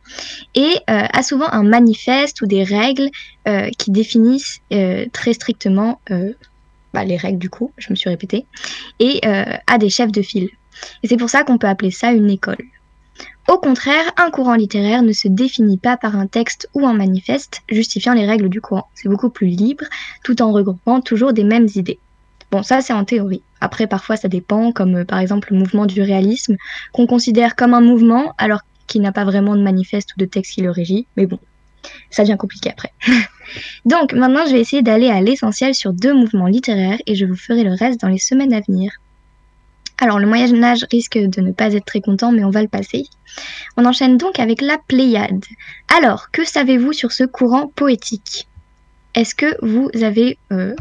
et 0.55 0.75
euh, 0.91 1.07
a 1.13 1.23
souvent 1.23 1.49
un 1.53 1.63
manifeste 1.63 2.43
ou 2.43 2.47
des 2.47 2.65
règles 2.65 3.09
euh, 3.47 3.71
qui 3.79 3.93
définissent 3.93 4.61
euh, 4.73 5.07
très 5.13 5.33
strictement 5.33 6.01
bah, 6.93 7.05
les 7.05 7.17
règles 7.17 7.39
du 7.39 7.49
coup, 7.49 7.73
je 7.79 7.91
me 7.91 7.95
suis 7.95 8.11
répétée, 8.11 8.47
et 8.99 9.21
a 9.25 9.79
des 9.79 9.91
chefs 9.91 10.13
de 10.13 10.23
file. 10.23 10.51
Et 11.03 11.09
c'est 11.09 11.17
pour 11.17 11.31
ça 11.31 11.45
qu'on 11.45 11.59
peut 11.59 11.69
appeler 11.69 11.91
ça 11.91 12.13
une 12.13 12.31
école. 12.31 12.65
Au 13.49 13.59
contraire, 13.59 14.13
un 14.17 14.31
courant 14.31 14.57
littéraire 14.57 15.03
ne 15.03 15.13
se 15.13 15.29
définit 15.29 15.79
pas 15.79 15.97
par 15.97 16.17
un 16.17 16.27
texte 16.27 16.69
ou 16.75 16.85
un 16.85 16.95
manifeste 16.95 17.63
justifiant 17.69 18.13
les 18.13 18.27
règles 18.27 18.49
du 18.49 18.61
courant. 18.61 18.89
C'est 18.95 19.09
beaucoup 19.09 19.31
plus 19.31 19.47
libre, 19.47 19.85
tout 20.25 20.43
en 20.43 20.51
regroupant 20.51 21.01
toujours 21.01 21.33
des 21.33 21.45
mêmes 21.45 21.69
idées. 21.77 22.01
Bon, 22.51 22.65
ça 22.65 22.81
c'est 22.81 22.93
en 22.93 23.05
théorie. 23.05 23.43
Après, 23.61 23.87
parfois 23.87 24.17
ça 24.17 24.29
dépend, 24.29 24.73
comme 24.73 25.05
par 25.05 25.21
exemple 25.21 25.53
le 25.53 25.59
mouvement 25.59 25.87
du 25.87 26.03
réalisme, 26.03 26.57
qu'on 26.93 27.07
considère 27.07 27.55
comme 27.55 27.73
un 27.73 27.81
mouvement 27.81 28.35
alors 28.37 28.61
qui 28.89 28.99
n'a 28.99 29.13
pas 29.13 29.25
vraiment 29.25 29.55
de 29.55 29.63
manifeste 29.63 30.15
ou 30.17 30.21
de 30.21 30.27
texte 30.27 30.55
qui 30.55 30.63
le 30.63 30.71
régit, 30.71 31.07
mais 31.17 31.27
bon, 31.27 31.39
ça 32.11 32.25
devient 32.25 32.37
compliqué 32.37 32.71
après. 32.71 32.93
Donc 33.85 34.13
maintenant, 34.13 34.45
je 34.47 34.53
vais 34.53 34.61
essayer 34.61 34.83
d'aller 34.83 35.09
à 35.09 35.21
l'essentiel 35.21 35.75
sur 35.75 35.93
deux 35.93 36.15
mouvements 36.15 36.47
littéraires 36.47 36.99
et 37.07 37.15
je 37.15 37.27
vous 37.27 37.37
ferai 37.37 37.63
le 37.63 37.75
reste 37.75 38.01
dans 38.01 38.09
les 38.09 38.19
semaines 38.19 38.53
à 38.53 38.61
venir. 38.61 38.93
Alors 39.99 40.19
le 40.19 40.27
Moyen 40.27 40.63
Âge 40.63 40.85
risque 40.91 41.19
de 41.19 41.41
ne 41.41 41.53
pas 41.53 41.73
être 41.73 41.87
très 41.87 42.01
content, 42.01 42.33
mais 42.33 42.45
on 42.45 42.51
va 42.51 42.63
le 42.63 42.69
passer. 42.69 43.05
On 43.77 43.85
enchaîne 43.85 44.19
donc 44.19 44.39
avec 44.39 44.61
la 44.61 44.79
Pléiade. 44.89 45.45
Alors, 45.97 46.31
que 46.31 46.45
savez-vous 46.45 46.93
sur 46.93 47.13
ce 47.13 47.25
courant 47.25 47.69
poétique? 47.69 48.47
Est-ce 49.15 49.35
que 49.35 49.57
vous 49.63 49.91
avez 50.03 50.39
euh, 50.53 50.75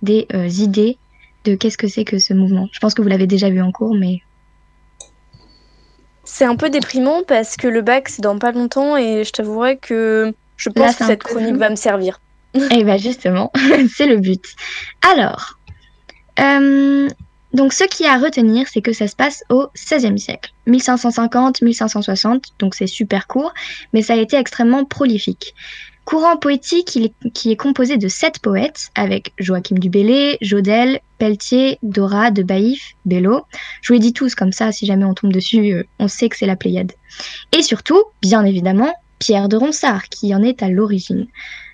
des 0.00 0.26
euh, 0.34 0.48
idées 0.48 0.96
de 1.44 1.54
qu'est-ce 1.54 1.76
que 1.76 1.88
c'est 1.88 2.04
que 2.04 2.18
ce 2.18 2.32
mouvement? 2.32 2.68
Je 2.72 2.78
pense 2.78 2.94
que 2.94 3.02
vous 3.02 3.08
l'avez 3.08 3.26
déjà 3.26 3.50
vu 3.50 3.60
en 3.60 3.70
cours, 3.70 3.94
mais 3.94 4.22
c'est 6.24 6.44
un 6.44 6.56
peu 6.56 6.70
déprimant 6.70 7.22
parce 7.26 7.56
que 7.56 7.68
le 7.68 7.82
bac, 7.82 8.08
c'est 8.08 8.22
dans 8.22 8.38
pas 8.38 8.52
longtemps 8.52 8.96
et 8.96 9.24
je 9.24 9.32
t'avouerai 9.32 9.76
que 9.76 10.32
je 10.56 10.70
pense 10.70 10.96
que 10.96 11.04
cette 11.04 11.22
chronique 11.22 11.56
va 11.56 11.70
me 11.70 11.76
servir. 11.76 12.20
Eh 12.54 12.84
bien 12.84 12.96
justement, 12.96 13.52
c'est 13.94 14.06
le 14.06 14.16
but. 14.16 14.44
Alors, 15.02 15.58
euh, 16.40 17.08
donc 17.52 17.72
ce 17.72 17.84
qui 17.84 18.04
est 18.04 18.08
à 18.08 18.18
retenir, 18.18 18.66
c'est 18.68 18.82
que 18.82 18.92
ça 18.92 19.08
se 19.08 19.16
passe 19.16 19.42
au 19.48 19.68
XVIe 19.74 20.18
siècle, 20.18 20.52
1550-1560, 20.66 22.42
donc 22.58 22.74
c'est 22.74 22.86
super 22.86 23.26
court, 23.26 23.52
mais 23.92 24.02
ça 24.02 24.14
a 24.14 24.16
été 24.16 24.36
extrêmement 24.36 24.84
prolifique. 24.84 25.54
Courant 26.04 26.38
poétique 26.38 26.98
qui 27.34 27.50
est 27.50 27.56
composé 27.56 27.98
de 27.98 28.08
sept 28.08 28.38
poètes, 28.38 28.88
avec 28.94 29.34
Joachim 29.38 29.78
du 29.78 29.90
Bellay, 29.90 30.38
Jodel, 30.40 31.00
Pelletier, 31.18 31.78
Dora, 31.82 32.30
de 32.30 32.42
Baïf, 32.42 32.94
Bello. 33.04 33.42
Je 33.82 33.88
vous 33.88 33.94
les 33.94 34.00
dis 34.00 34.12
tous 34.14 34.34
comme 34.34 34.52
ça, 34.52 34.72
si 34.72 34.86
jamais 34.86 35.04
on 35.04 35.12
tombe 35.12 35.34
dessus, 35.34 35.74
euh, 35.74 35.82
on 35.98 36.08
sait 36.08 36.30
que 36.30 36.36
c'est 36.38 36.46
la 36.46 36.56
Pléiade. 36.56 36.92
Et 37.52 37.62
surtout, 37.62 38.02
bien 38.22 38.42
évidemment, 38.46 38.90
Pierre 39.18 39.50
de 39.50 39.58
Ronsard, 39.58 40.08
qui 40.08 40.34
en 40.34 40.42
est 40.42 40.62
à 40.62 40.70
l'origine. 40.70 41.26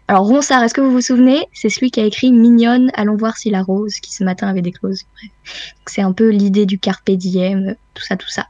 Alors 0.07 0.27
Ronsard, 0.27 0.63
est-ce 0.63 0.75
que 0.75 0.83
vous 0.83 0.91
vous 0.91 1.01
souvenez? 1.01 1.47
C'est 1.55 1.71
celui 1.71 1.91
qui 1.91 1.99
a 1.99 2.05
écrit 2.05 2.31
Mignonne, 2.31 2.91
allons 2.93 3.17
voir 3.17 3.39
si 3.39 3.49
la 3.49 3.63
rose, 3.63 3.95
qui 4.01 4.13
ce 4.13 4.23
matin 4.23 4.49
avait 4.49 4.61
des. 4.61 4.75
C'est 5.87 6.03
un 6.03 6.13
peu 6.13 6.29
l'idée 6.29 6.67
du 6.67 6.79
carpe 6.79 7.11
diem, 7.11 7.75
tout 7.95 8.03
ça, 8.03 8.17
tout 8.17 8.29
ça. 8.29 8.47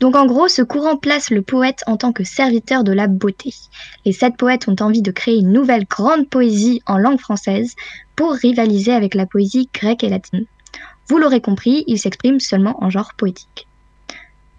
Donc 0.00 0.16
en 0.16 0.26
gros, 0.26 0.48
ce 0.48 0.62
courant 0.62 0.96
place 0.96 1.30
le 1.30 1.42
poète 1.42 1.84
en 1.86 1.96
tant 1.96 2.12
que 2.12 2.24
serviteur 2.24 2.82
de 2.82 2.92
la 2.92 3.06
beauté. 3.06 3.54
Les 4.04 4.12
sept 4.12 4.36
poètes 4.36 4.68
ont 4.68 4.76
envie 4.80 5.02
de 5.02 5.12
créer 5.12 5.38
une 5.38 5.52
nouvelle 5.52 5.84
grande 5.84 6.28
poésie 6.28 6.82
en 6.86 6.98
langue 6.98 7.20
française 7.20 7.76
pour 8.16 8.32
rivaliser 8.32 8.92
avec 8.92 9.14
la 9.14 9.26
poésie 9.26 9.68
grecque 9.72 10.02
et 10.02 10.08
latine. 10.08 10.46
Vous 11.08 11.18
l'aurez 11.18 11.40
compris, 11.40 11.84
ils 11.86 11.98
s'expriment 11.98 12.40
seulement 12.40 12.82
en 12.82 12.90
genre 12.90 13.12
poétique. 13.16 13.68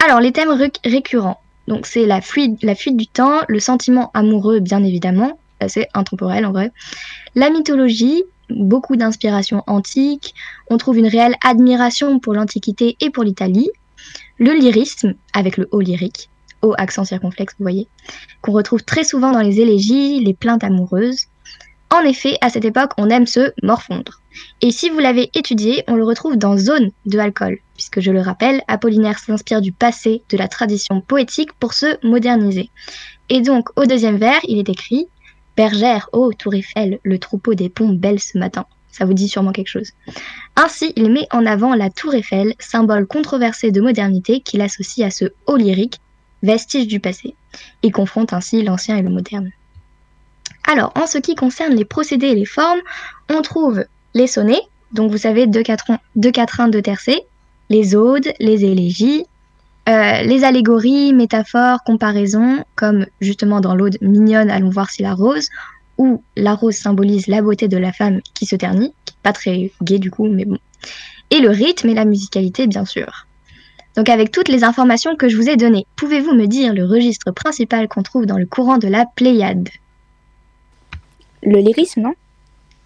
Alors 0.03 0.21
les 0.21 0.31
thèmes 0.31 0.57
récurrents, 0.85 1.41
donc 1.67 1.85
c'est 1.85 2.05
la 2.05 2.21
la 2.61 2.75
fuite 2.75 2.97
du 2.97 3.07
temps, 3.07 3.41
le 3.49 3.59
sentiment 3.59 4.11
amoureux 4.13 4.59
bien 4.59 4.83
évidemment, 4.83 5.38
c'est 5.67 5.87
intemporel 5.93 6.45
en 6.45 6.51
vrai, 6.51 6.71
la 7.35 7.49
mythologie, 7.49 8.23
beaucoup 8.49 8.95
d'inspiration 8.95 9.63
antique, 9.67 10.33
on 10.69 10.77
trouve 10.77 10.97
une 10.97 11.07
réelle 11.07 11.35
admiration 11.43 12.19
pour 12.19 12.33
l'Antiquité 12.33 12.97
et 13.01 13.09
pour 13.09 13.23
l'Italie, 13.23 13.69
le 14.37 14.53
lyrisme, 14.53 15.13
avec 15.33 15.57
le 15.57 15.67
haut 15.71 15.81
lyrique, 15.81 16.29
haut 16.61 16.73
accent 16.77 17.05
circonflexe, 17.05 17.55
vous 17.59 17.63
voyez, 17.63 17.87
qu'on 18.41 18.53
retrouve 18.53 18.83
très 18.83 19.03
souvent 19.03 19.31
dans 19.31 19.41
les 19.41 19.59
élégies, 19.59 20.19
les 20.19 20.33
plaintes 20.33 20.63
amoureuses. 20.63 21.25
En 21.91 22.01
effet, 22.01 22.37
à 22.41 22.49
cette 22.49 22.65
époque, 22.65 22.91
on 22.97 23.09
aime 23.09 23.25
se 23.25 23.51
morfondre. 23.63 24.21
Et 24.61 24.71
si 24.71 24.89
vous 24.89 24.99
l'avez 24.99 25.29
étudié, 25.33 25.83
on 25.87 25.95
le 25.95 26.03
retrouve 26.03 26.37
dans 26.37 26.57
Zone 26.57 26.91
de 27.05 27.17
alcool, 27.17 27.57
puisque 27.73 27.99
je 27.99 28.11
le 28.11 28.21
rappelle, 28.21 28.61
Apollinaire 28.67 29.19
s'inspire 29.19 29.61
du 29.61 29.71
passé, 29.71 30.21
de 30.29 30.37
la 30.37 30.47
tradition 30.47 31.01
poétique 31.01 31.53
pour 31.59 31.73
se 31.73 31.97
moderniser. 32.05 32.69
Et 33.29 33.41
donc, 33.41 33.69
au 33.75 33.85
deuxième 33.85 34.17
vers, 34.17 34.39
il 34.43 34.59
est 34.59 34.69
écrit 34.69 35.07
Bergère, 35.59 36.07
ô 36.13 36.31
Tour 36.31 36.53
Eiffel, 36.53 36.99
le 37.03 37.19
troupeau 37.19 37.53
des 37.53 37.67
ponts 37.67 37.89
belle 37.89 38.21
ce 38.21 38.37
matin. 38.37 38.65
Ça 38.93 39.03
vous 39.03 39.11
dit 39.11 39.27
sûrement 39.27 39.51
quelque 39.51 39.67
chose. 39.67 39.91
Ainsi, 40.55 40.93
il 40.95 41.11
met 41.11 41.27
en 41.31 41.45
avant 41.45 41.75
la 41.75 41.89
Tour 41.89 42.13
Eiffel, 42.13 42.53
symbole 42.59 43.05
controversé 43.05 43.69
de 43.69 43.81
modernité 43.81 44.39
qu'il 44.39 44.61
associe 44.61 45.05
à 45.05 45.11
ce 45.11 45.25
haut 45.47 45.57
lyrique, 45.57 45.99
vestige 46.43 46.87
du 46.87 47.01
passé. 47.01 47.35
Il 47.83 47.91
confronte 47.91 48.31
ainsi 48.31 48.63
l'ancien 48.63 48.95
et 48.95 49.01
le 49.01 49.09
moderne. 49.09 49.51
Alors, 50.65 50.93
en 50.95 51.05
ce 51.05 51.17
qui 51.17 51.35
concerne 51.35 51.75
les 51.75 51.83
procédés 51.83 52.27
et 52.27 52.35
les 52.35 52.45
formes, 52.45 52.79
on 53.29 53.41
trouve 53.41 53.83
les 54.13 54.27
sonnets, 54.27 54.61
donc 54.93 55.11
vous 55.11 55.17
savez, 55.17 55.45
deux, 55.45 55.63
quatrains, 55.63 55.99
deux 56.69 56.81
tercets, 56.81 57.25
les 57.69 57.97
odes, 57.97 58.31
les 58.39 58.63
élégies, 58.63 59.25
euh, 59.89 60.21
les 60.21 60.43
allégories, 60.43 61.13
métaphores, 61.13 61.83
comparaisons, 61.83 62.63
comme 62.75 63.07
justement 63.21 63.59
dans 63.59 63.73
l'ode 63.73 63.97
mignonne, 64.01 64.51
allons 64.51 64.69
voir 64.69 64.91
si 64.91 65.01
la 65.01 65.15
rose, 65.15 65.49
où 65.97 66.23
la 66.35 66.53
rose 66.53 66.75
symbolise 66.75 67.27
la 67.27 67.41
beauté 67.41 67.67
de 67.67 67.77
la 67.77 67.91
femme 67.91 68.21
qui 68.35 68.45
se 68.45 68.55
ternit, 68.55 68.93
pas 69.23 69.33
très 69.33 69.71
gai 69.81 69.97
du 69.97 70.11
coup, 70.11 70.27
mais 70.27 70.45
bon. 70.45 70.59
Et 71.31 71.39
le 71.39 71.49
rythme 71.49 71.89
et 71.89 71.93
la 71.95 72.05
musicalité, 72.05 72.67
bien 72.67 72.85
sûr. 72.85 73.25
Donc 73.95 74.09
avec 74.09 74.31
toutes 74.31 74.47
les 74.47 74.63
informations 74.63 75.15
que 75.15 75.27
je 75.27 75.35
vous 75.35 75.49
ai 75.49 75.57
données, 75.57 75.87
pouvez-vous 75.95 76.33
me 76.33 76.45
dire 76.45 76.73
le 76.73 76.85
registre 76.85 77.31
principal 77.31 77.87
qu'on 77.87 78.03
trouve 78.03 78.25
dans 78.25 78.37
le 78.37 78.45
courant 78.45 78.77
de 78.77 78.87
la 78.87 79.05
Pléiade? 79.15 79.69
Le 81.41 81.59
lyrisme, 81.59 82.01
non? 82.01 82.13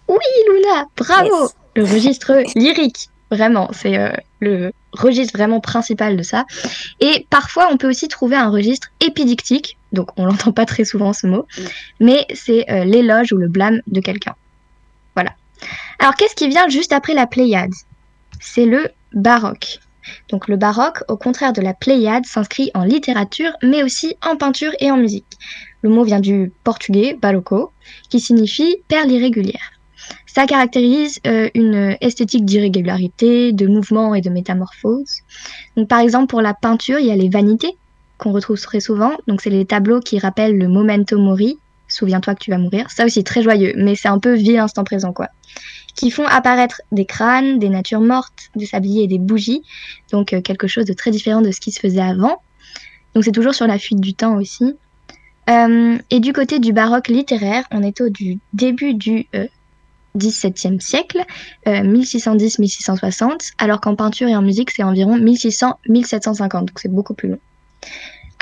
Oui, 0.08 0.16
Luna, 0.48 0.86
bravo 0.96 1.50
Le 1.76 1.84
registre 1.84 2.42
lyrique, 2.56 3.10
vraiment, 3.30 3.70
c'est 3.72 3.98
euh, 3.98 4.12
le 4.40 4.72
registre 4.92 5.36
vraiment 5.36 5.60
principal 5.60 6.16
de 6.16 6.22
ça. 6.22 6.44
Et 7.00 7.26
parfois, 7.30 7.68
on 7.70 7.76
peut 7.76 7.88
aussi 7.88 8.08
trouver 8.08 8.36
un 8.36 8.50
registre 8.50 8.88
épidictique, 9.00 9.76
donc 9.92 10.08
on 10.16 10.24
l'entend 10.26 10.52
pas 10.52 10.66
très 10.66 10.84
souvent 10.84 11.12
ce 11.12 11.26
mot, 11.26 11.46
mais 12.00 12.26
c'est 12.34 12.70
euh, 12.70 12.84
l'éloge 12.84 13.32
ou 13.32 13.36
le 13.36 13.48
blâme 13.48 13.80
de 13.86 14.00
quelqu'un. 14.00 14.34
Voilà. 15.14 15.32
Alors 15.98 16.14
qu'est-ce 16.14 16.34
qui 16.34 16.48
vient 16.48 16.68
juste 16.68 16.92
après 16.92 17.14
la 17.14 17.26
Pléiade? 17.26 17.72
C'est 18.40 18.66
le 18.66 18.88
baroque. 19.12 19.78
Donc 20.28 20.48
le 20.48 20.56
baroque, 20.56 21.02
au 21.08 21.16
contraire 21.16 21.52
de 21.52 21.62
la 21.62 21.72
Pléiade, 21.72 22.26
s'inscrit 22.26 22.70
en 22.74 22.84
littérature, 22.84 23.52
mais 23.62 23.82
aussi 23.82 24.16
en 24.22 24.36
peinture 24.36 24.72
et 24.80 24.90
en 24.90 24.96
musique. 24.96 25.24
Le 25.82 25.90
mot 25.90 26.04
vient 26.04 26.20
du 26.20 26.52
portugais 26.62 27.14
barroco, 27.14 27.72
qui 28.10 28.20
signifie 28.20 28.76
perle 28.88 29.10
irrégulière. 29.10 29.73
Ça 30.26 30.46
caractérise 30.46 31.20
euh, 31.26 31.48
une 31.54 31.96
esthétique 32.00 32.44
d'irrégularité, 32.44 33.52
de 33.52 33.68
mouvement 33.68 34.16
et 34.16 34.20
de 34.20 34.30
métamorphose. 34.30 35.20
Donc, 35.76 35.88
par 35.88 36.00
exemple, 36.00 36.26
pour 36.26 36.42
la 36.42 36.54
peinture, 36.54 36.98
il 36.98 37.06
y 37.06 37.12
a 37.12 37.16
les 37.16 37.28
vanités 37.28 37.76
qu'on 38.18 38.32
retrouve 38.32 38.60
très 38.60 38.80
souvent. 38.80 39.12
Donc, 39.28 39.40
c'est 39.42 39.50
les 39.50 39.64
tableaux 39.64 40.00
qui 40.00 40.18
rappellent 40.18 40.58
le 40.58 40.66
memento 40.66 41.18
mori, 41.18 41.58
souviens-toi 41.86 42.34
que 42.34 42.40
tu 42.40 42.50
vas 42.50 42.58
mourir. 42.58 42.90
Ça 42.90 43.04
aussi, 43.04 43.22
très 43.22 43.42
joyeux, 43.42 43.74
mais 43.76 43.94
c'est 43.94 44.08
un 44.08 44.18
peu 44.18 44.34
vie 44.34 44.58
instant 44.58 44.82
présent, 44.82 45.12
quoi. 45.12 45.28
Qui 45.94 46.10
font 46.10 46.26
apparaître 46.26 46.82
des 46.90 47.04
crânes, 47.04 47.60
des 47.60 47.68
natures 47.68 48.00
mortes, 48.00 48.50
des 48.56 48.66
sabliers 48.66 49.04
et 49.04 49.08
des 49.08 49.20
bougies. 49.20 49.62
Donc, 50.10 50.32
euh, 50.32 50.40
quelque 50.40 50.66
chose 50.66 50.84
de 50.84 50.94
très 50.94 51.12
différent 51.12 51.42
de 51.42 51.52
ce 51.52 51.60
qui 51.60 51.70
se 51.70 51.78
faisait 51.78 52.00
avant. 52.00 52.42
Donc, 53.14 53.22
c'est 53.22 53.30
toujours 53.30 53.54
sur 53.54 53.68
la 53.68 53.78
fuite 53.78 54.00
du 54.00 54.14
temps 54.14 54.36
aussi. 54.36 54.74
Euh, 55.48 55.98
et 56.10 56.20
du 56.20 56.32
côté 56.32 56.58
du 56.58 56.72
baroque 56.72 57.06
littéraire, 57.06 57.64
on 57.70 57.82
est 57.82 58.00
au 58.00 58.08
début 58.52 58.94
du 58.94 59.28
XVIIe 60.16 60.80
siècle, 60.80 61.24
1610-1660, 61.66 63.24
euh, 63.24 63.36
alors 63.58 63.80
qu'en 63.80 63.96
peinture 63.96 64.28
et 64.28 64.36
en 64.36 64.42
musique, 64.42 64.70
c'est 64.70 64.82
environ 64.82 65.18
1600-1750, 65.18 66.60
donc 66.60 66.78
c'est 66.78 66.92
beaucoup 66.92 67.14
plus 67.14 67.28
long. 67.30 67.40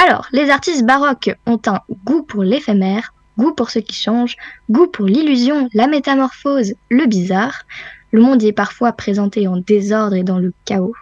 Alors, 0.04 0.26
les 0.32 0.50
artistes 0.50 0.84
baroques 0.84 1.30
ont 1.46 1.60
un 1.66 1.80
goût 2.04 2.22
pour 2.22 2.42
l'éphémère, 2.42 3.14
goût 3.38 3.52
pour 3.54 3.70
ce 3.70 3.78
qui 3.78 3.94
change, 3.94 4.36
goût 4.70 4.86
pour 4.86 5.06
l'illusion, 5.06 5.68
la 5.74 5.86
métamorphose, 5.86 6.74
le 6.88 7.06
bizarre. 7.06 7.64
Le 8.10 8.20
monde 8.20 8.42
y 8.42 8.48
est 8.48 8.52
parfois 8.52 8.92
présenté 8.92 9.48
en 9.48 9.56
désordre 9.56 10.14
et 10.14 10.22
dans 10.22 10.38
le 10.38 10.52
chaos. 10.64 10.94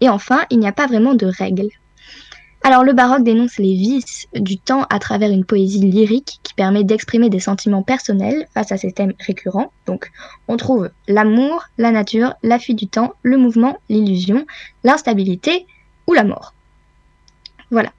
Et 0.00 0.08
enfin, 0.08 0.42
il 0.50 0.58
n'y 0.58 0.66
a 0.66 0.72
pas 0.72 0.86
vraiment 0.86 1.14
de 1.14 1.26
règles. 1.26 1.70
Alors 2.64 2.84
le 2.84 2.92
baroque 2.92 3.24
dénonce 3.24 3.58
les 3.58 3.74
vices 3.74 4.28
du 4.34 4.56
temps 4.56 4.84
à 4.88 5.00
travers 5.00 5.30
une 5.30 5.44
poésie 5.44 5.80
lyrique 5.80 6.38
qui 6.44 6.54
permet 6.54 6.84
d'exprimer 6.84 7.28
des 7.28 7.40
sentiments 7.40 7.82
personnels 7.82 8.46
face 8.54 8.70
à 8.70 8.76
ces 8.76 8.92
thèmes 8.92 9.14
récurrents. 9.18 9.72
Donc 9.86 10.12
on 10.46 10.56
trouve 10.56 10.90
l'amour, 11.08 11.64
la 11.76 11.90
nature, 11.90 12.34
la 12.44 12.60
fuite 12.60 12.78
du 12.78 12.86
temps, 12.86 13.14
le 13.22 13.36
mouvement, 13.36 13.78
l'illusion, 13.88 14.46
l'instabilité 14.84 15.66
ou 16.06 16.12
la 16.12 16.22
mort. 16.22 16.54
Voilà. 17.72 17.92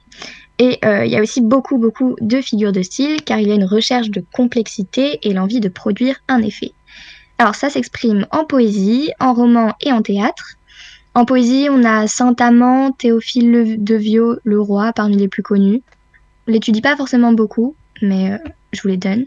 Et 0.58 0.78
euh, 0.84 1.04
il 1.04 1.12
y 1.12 1.16
a 1.16 1.20
aussi 1.20 1.42
beaucoup 1.42 1.76
beaucoup 1.76 2.16
de 2.20 2.40
figures 2.40 2.72
de 2.72 2.80
style 2.80 3.22
car 3.22 3.40
il 3.40 3.48
y 3.48 3.52
a 3.52 3.56
une 3.56 3.66
recherche 3.66 4.08
de 4.08 4.24
complexité 4.32 5.18
et 5.22 5.34
l'envie 5.34 5.60
de 5.60 5.68
produire 5.68 6.16
un 6.26 6.40
effet. 6.40 6.72
Alors 7.36 7.54
ça 7.54 7.68
s'exprime 7.68 8.26
en 8.30 8.46
poésie, 8.46 9.10
en 9.20 9.34
roman 9.34 9.74
et 9.82 9.92
en 9.92 10.00
théâtre. 10.00 10.54
En 11.16 11.24
poésie, 11.24 11.68
on 11.70 11.84
a 11.84 12.08
Saint-Amand, 12.08 12.90
Théophile 12.90 13.76
de 13.78 13.94
Viau, 13.94 14.36
le 14.42 14.60
roi, 14.60 14.92
parmi 14.92 15.16
les 15.16 15.28
plus 15.28 15.44
connus. 15.44 15.80
On 16.48 16.52
l'étudie 16.52 16.80
pas 16.80 16.96
forcément 16.96 17.32
beaucoup, 17.32 17.76
mais 18.02 18.32
euh, 18.32 18.38
je 18.72 18.82
vous 18.82 18.88
les 18.88 18.96
donne. 18.96 19.24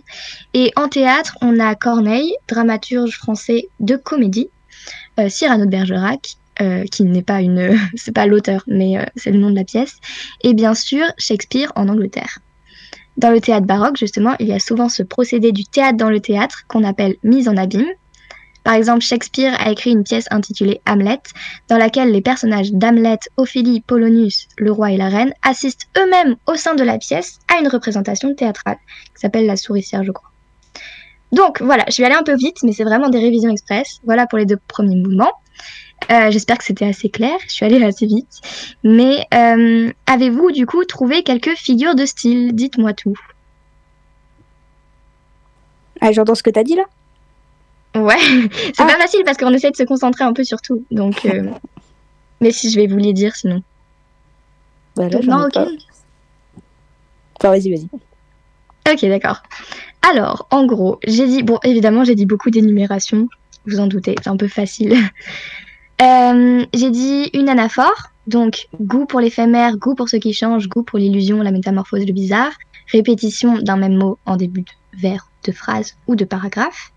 Et 0.54 0.74
en 0.76 0.90
théâtre, 0.90 1.38
on 1.42 1.60
a 1.60 1.76
Corneille, 1.76 2.36
dramaturge 2.50 3.18
français 3.18 3.70
de 3.80 3.96
comédie, 3.96 4.50
euh, 5.18 5.30
Cyrano 5.30 5.64
de 5.64 5.70
Bergerac, 5.70 6.36
euh, 6.60 6.84
qui 6.84 7.04
n'est 7.04 7.22
pas 7.22 7.40
une, 7.40 7.80
c'est 7.96 8.12
pas 8.12 8.26
l'auteur, 8.26 8.66
mais 8.68 8.98
c'est 9.16 9.32
le 9.32 9.40
nom 9.40 9.50
de 9.50 9.56
la 9.56 9.64
pièce, 9.64 9.96
et 10.44 10.54
bien 10.54 10.74
sûr 10.74 11.06
Shakespeare 11.18 11.72
en 11.78 11.88
Angleterre. 11.88 12.40
Dans 13.16 13.32
le 13.32 13.40
théâtre 13.40 13.66
baroque, 13.66 13.98
justement, 13.98 14.36
il 14.40 14.48
y 14.48 14.54
a 14.54 14.60
souvent 14.60 14.90
ce 14.90 15.04
procédé 15.04 15.54
du 15.54 15.64
théâtre 15.64 15.98
dans 15.98 16.10
le 16.10 16.20
théâtre 16.20 16.66
qu'on 16.68 16.84
appelle 16.84 17.16
mise 17.24 17.48
en 17.48 17.56
abîme, 17.56 17.88
par 18.68 18.76
exemple, 18.76 19.00
Shakespeare 19.00 19.56
a 19.62 19.72
écrit 19.72 19.92
une 19.92 20.04
pièce 20.04 20.26
intitulée 20.30 20.82
Hamlet, 20.86 21.22
dans 21.70 21.78
laquelle 21.78 22.12
les 22.12 22.20
personnages 22.20 22.74
d'Hamlet, 22.74 23.18
Ophélie, 23.38 23.80
Polonius, 23.80 24.50
le 24.58 24.74
roi 24.74 24.92
et 24.92 24.98
la 24.98 25.08
reine 25.08 25.32
assistent 25.42 25.88
eux-mêmes 25.98 26.36
au 26.48 26.56
sein 26.56 26.76
de 26.76 26.84
la 26.84 26.98
pièce 26.98 27.40
à 27.48 27.62
une 27.62 27.70
représentation 27.70 28.36
théâtrale, 28.36 28.76
qui 29.16 29.22
s'appelle 29.22 29.46
La 29.46 29.56
souricière, 29.56 30.04
je 30.04 30.12
crois. 30.12 30.32
Donc 31.32 31.62
voilà, 31.62 31.86
je 31.90 32.02
vais 32.02 32.08
aller 32.08 32.18
un 32.18 32.24
peu 32.24 32.36
vite, 32.36 32.58
mais 32.64 32.74
c'est 32.74 32.84
vraiment 32.84 33.08
des 33.08 33.20
révisions 33.20 33.50
express. 33.50 34.02
Voilà 34.04 34.28
pour 34.28 34.38
les 34.38 34.46
deux 34.46 34.60
premiers 34.68 34.98
mouvements. 34.98 35.32
Euh, 36.12 36.30
j'espère 36.30 36.58
que 36.58 36.66
c'était 36.66 36.88
assez 36.88 37.08
clair. 37.08 37.38
Je 37.48 37.54
suis 37.54 37.66
allée 37.66 37.82
assez 37.82 38.06
vite. 38.06 38.42
Mais 38.84 39.26
euh, 39.34 39.94
avez-vous 40.08 40.52
du 40.52 40.66
coup 40.66 40.84
trouvé 40.84 41.24
quelques 41.24 41.56
figures 41.56 41.96
de 41.96 42.06
style? 42.06 42.54
Dites-moi 42.54 42.92
tout. 42.92 43.16
Ah, 46.02 46.12
j'entends 46.12 46.36
ce 46.36 46.44
que 46.44 46.50
tu 46.50 46.60
as 46.60 46.66
dit 46.66 46.76
là? 46.76 46.84
Ouais, 47.98 48.16
c'est 48.52 48.78
pas 48.78 48.88
ah. 48.96 49.02
facile 49.02 49.24
parce 49.26 49.38
qu'on 49.38 49.54
essaie 49.54 49.72
de 49.72 49.76
se 49.76 49.84
concentrer 49.84 50.24
un 50.24 50.34
peu 50.34 50.44
sur 50.44 50.62
tout. 50.62 50.84
Donc, 50.92 51.26
euh, 51.26 51.44
mais 52.42 52.52
si 52.52 52.70
je 52.70 52.80
vais 52.80 52.88
vous 52.88 52.98
les 52.98 53.14
dire 53.14 53.36
sinon. 53.36 53.62
Bah 54.96 55.08
non, 55.24 55.46
ok. 55.46 55.56
vas-y, 57.44 57.70
vas-y. 57.70 57.88
Ok, 58.92 59.06
d'accord. 59.06 59.44
Alors, 60.10 60.48
en 60.52 60.66
gros, 60.66 61.00
j'ai 61.06 61.28
dit, 61.28 61.44
bon, 61.44 61.60
évidemment, 61.64 62.04
j'ai 62.04 62.16
dit 62.16 62.26
beaucoup 62.26 62.50
d'énumération, 62.50 63.28
vous 63.66 63.80
en 63.80 63.88
doutez, 63.88 64.16
c'est 64.22 64.30
un 64.30 64.38
peu 64.38 64.48
facile. 64.48 64.96
Euh, 66.00 66.64
j'ai 66.76 66.92
dit 66.92 67.32
une 67.34 67.50
anaphore, 67.50 68.12
donc 68.28 68.68
goût 68.80 69.08
pour 69.08 69.20
l'éphémère, 69.20 69.78
goût 69.78 69.96
pour 69.96 70.10
ce 70.10 70.18
qui 70.18 70.32
change, 70.32 70.70
goût 70.70 70.84
pour 70.84 71.00
l'illusion, 71.00 71.42
la 71.42 71.50
métamorphose, 71.50 72.06
le 72.06 72.14
bizarre, 72.14 72.52
répétition 72.92 73.58
d'un 73.58 73.78
même 73.78 73.96
mot 73.96 74.20
en 74.28 74.36
début 74.36 74.62
de 74.62 74.72
vers, 75.02 75.32
de 75.44 75.52
phrase 75.52 75.96
ou 76.06 76.16
de 76.16 76.24
paragraphe. 76.24 76.92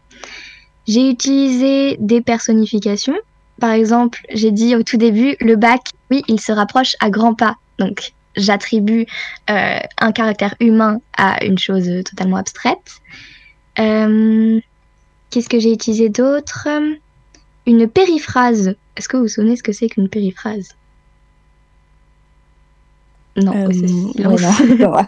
J'ai 0.91 1.09
utilisé 1.09 1.97
des 2.01 2.21
personnifications. 2.21 3.15
Par 3.61 3.71
exemple, 3.71 4.23
j'ai 4.35 4.51
dit 4.51 4.75
au 4.75 4.83
tout 4.83 4.97
début, 4.97 5.37
le 5.39 5.55
bac, 5.55 5.83
oui, 6.11 6.25
il 6.27 6.41
se 6.41 6.51
rapproche 6.51 6.97
à 6.99 7.11
grands 7.11 7.35
pas. 7.35 7.55
Donc, 7.79 8.13
j'attribue 8.35 9.07
euh, 9.51 9.79
un 9.99 10.11
caractère 10.11 10.57
humain 10.59 10.99
à 11.17 11.45
une 11.45 11.59
chose 11.59 11.89
totalement 12.05 12.39
abstraite. 12.39 13.01
Euh, 13.79 14.61
qu'est-ce 15.31 15.49
que 15.49 15.61
j'ai 15.61 15.73
utilisé 15.73 16.09
d'autre? 16.09 16.67
Une 17.67 17.87
périphrase. 17.87 18.75
Est-ce 18.97 19.09
que 19.09 19.17
vous 19.17 19.23
vous 19.23 19.29
souvenez 19.29 19.55
ce 19.55 19.63
que 19.63 19.73
c'est 19.73 19.89
qu'une 19.89 20.09
périphrase? 20.09 20.71
Non, 23.37 23.55
euh, 23.55 23.69
non. 24.19 25.07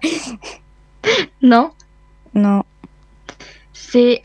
non? 1.42 1.70
Non. 2.34 2.62
C'est 3.90 4.22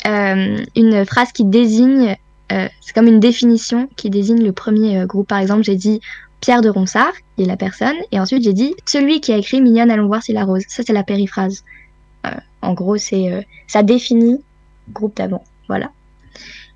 une 0.76 1.06
phrase 1.06 1.32
qui 1.32 1.46
désigne, 1.46 2.16
c'est 2.50 2.94
comme 2.94 3.08
une 3.08 3.20
définition 3.20 3.90
qui 3.96 4.10
désigne 4.10 4.44
le 4.44 4.52
premier 4.52 5.06
groupe. 5.06 5.28
Par 5.28 5.40
exemple, 5.40 5.64
j'ai 5.64 5.76
dit 5.76 6.00
Pierre 6.40 6.62
de 6.62 6.70
Ronsard, 6.70 7.14
qui 7.36 7.44
est 7.44 7.48
la 7.48 7.58
personne, 7.58 7.96
et 8.12 8.20
ensuite 8.20 8.44
j'ai 8.44 8.54
dit 8.54 8.76
celui 8.86 9.22
qui 9.22 9.34
a 9.34 9.38
écrit 9.38 9.62
Mignonne, 9.62 9.92
allons 9.92 10.08
voir 10.08 10.24
si 10.24 10.34
la 10.34 10.46
rose. 10.46 10.64
Ça, 10.68 10.84
c'est 10.86 10.94
la 10.94 11.04
périphrase. 11.04 11.64
en 12.62 12.74
gros, 12.74 12.98
c'est 12.98 13.46
ça 13.68 13.84
définit 13.84 14.42
groupe 14.92 15.16
d'avant. 15.18 15.44
Voilà. 15.68 15.92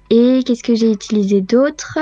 Et 0.09 0.43
qu'est-ce 0.45 0.63
que 0.63 0.75
j'ai 0.75 0.91
utilisé 0.91 1.41
d'autre? 1.41 1.97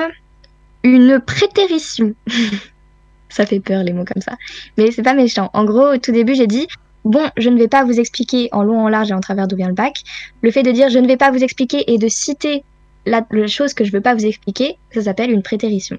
Une 0.84 1.20
prétérition. 1.20 2.16
ça 3.30 3.46
fait 3.46 3.60
peur 3.60 3.84
les 3.84 3.94
mots 3.94 4.06
comme 4.06 4.22
ça. 4.22 4.36
Mais 4.78 4.92
c'est 4.92 5.04
pas 5.04 5.14
méchant. 5.14 5.50
En 5.54 5.64
gros, 5.64 5.94
au 5.94 5.98
tout 5.98 6.12
début, 6.12 6.36
j'ai 6.36 6.48
dit 6.48 6.68
Bon, 7.10 7.28
je 7.38 7.50
ne 7.50 7.58
vais 7.58 7.68
pas 7.68 7.84
vous 7.84 8.00
expliquer 8.00 8.50
en 8.52 8.62
long, 8.62 8.82
en 8.82 8.88
large 8.88 9.10
et 9.10 9.16
en 9.16 9.20
travers 9.20 9.48
d'où 9.48 9.56
vient 9.56 9.68
le 9.68 9.74
bac. 9.74 10.04
Le 10.44 10.52
fait 10.52 10.62
de 10.62 10.70
dire 10.70 10.92
je 10.92 11.00
ne 11.00 11.08
vais 11.08 11.18
pas 11.18 11.32
vous 11.32 11.44
expliquer 11.44 11.92
et 11.92 11.98
de 11.98 12.08
citer 12.08 12.64
la, 13.08 13.26
chose 13.48 13.74
que 13.74 13.84
je 13.84 13.90
ne 13.90 13.98
veux 13.98 14.02
pas 14.02 14.14
vous 14.14 14.28
expliquer, 14.28 14.78
ça 14.94 15.02
s'appelle 15.02 15.32
une 15.32 15.42
prétérition. 15.42 15.98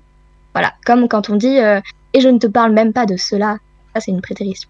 Voilà, 0.55 0.73
comme 0.87 1.09
quand 1.09 1.29
on 1.29 1.35
dit 1.35 1.59
euh, 1.59 1.81
et 2.15 2.21
je 2.21 2.29
ne 2.29 2.39
te 2.39 2.47
parle 2.47 2.73
même 2.73 2.93
pas 2.93 3.07
de 3.07 3.17
cela, 3.17 3.59
ça 3.93 4.01
c'est 4.01 4.13
une 4.13 4.21
prétérition. 4.21 4.69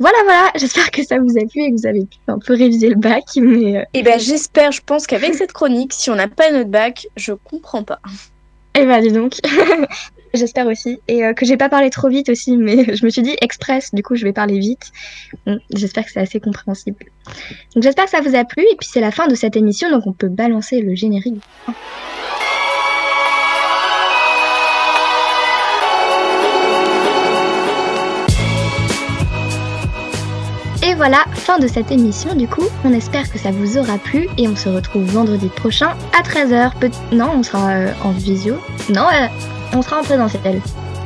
Voilà, 0.00 0.18
voilà, 0.24 0.50
j'espère 0.56 0.90
que 0.90 1.04
ça 1.04 1.20
vous 1.20 1.38
a 1.38 1.46
plu 1.46 1.62
et 1.62 1.70
que 1.70 1.76
vous 1.76 1.86
avez 1.86 2.06
pu 2.06 2.18
un 2.26 2.40
peu 2.40 2.54
réviser 2.54 2.88
le 2.88 2.96
bac. 2.96 3.22
Mais 3.36 3.76
euh, 3.76 3.84
Eh 3.94 4.02
ben, 4.02 4.18
j'espère, 4.18 4.72
je 4.72 4.80
pense 4.84 5.06
qu'avec 5.06 5.34
cette 5.34 5.52
chronique, 5.52 5.92
si 5.92 6.10
on 6.10 6.16
n'a 6.16 6.26
pas 6.26 6.50
notre 6.50 6.70
bac, 6.70 7.06
je 7.14 7.34
comprends 7.34 7.84
pas. 7.84 8.00
Eh 8.74 8.84
ben, 8.84 9.00
dis 9.00 9.12
donc. 9.12 9.34
j'espère 10.34 10.66
aussi. 10.66 11.00
Et 11.08 11.24
euh, 11.24 11.34
que 11.34 11.44
j'ai 11.46 11.56
pas 11.56 11.68
parlé 11.68 11.90
trop 11.90 12.08
vite 12.08 12.28
aussi, 12.28 12.56
mais 12.56 12.94
je 12.96 13.04
me 13.04 13.10
suis 13.10 13.22
dit 13.22 13.36
express, 13.40 13.94
du 13.94 14.02
coup, 14.02 14.14
je 14.14 14.24
vais 14.24 14.32
parler 14.32 14.58
vite. 14.58 14.92
j'espère 15.74 16.04
que 16.04 16.12
c'est 16.12 16.20
assez 16.20 16.40
compréhensible. 16.40 17.04
Donc, 17.74 17.82
j'espère 17.82 18.04
que 18.04 18.10
ça 18.10 18.20
vous 18.20 18.34
a 18.34 18.44
plu. 18.44 18.62
Et 18.62 18.76
puis, 18.76 18.88
c'est 18.90 19.00
la 19.00 19.10
fin 19.10 19.26
de 19.26 19.34
cette 19.34 19.56
émission, 19.56 19.90
donc 19.90 20.06
on 20.06 20.12
peut 20.12 20.28
balancer 20.28 20.80
le 20.80 20.94
générique. 20.94 21.42
Et 30.84 30.94
voilà, 30.94 31.24
fin 31.34 31.58
de 31.58 31.68
cette 31.68 31.92
émission 31.92 32.34
du 32.34 32.48
coup. 32.48 32.66
On 32.84 32.92
espère 32.92 33.30
que 33.30 33.38
ça 33.38 33.52
vous 33.52 33.78
aura 33.78 33.98
plu 33.98 34.26
et 34.36 34.48
on 34.48 34.56
se 34.56 34.68
retrouve 34.68 35.04
vendredi 35.04 35.48
prochain 35.48 35.96
à 36.12 36.22
13h. 36.22 36.72
Non, 37.12 37.30
on 37.36 37.42
sera 37.44 37.70
euh, 37.70 37.92
en 38.02 38.10
visio. 38.10 38.56
Non, 38.88 39.06
euh, 39.06 39.28
on 39.74 39.82
sera 39.82 40.00
en 40.00 40.02
présentiel. 40.02 40.60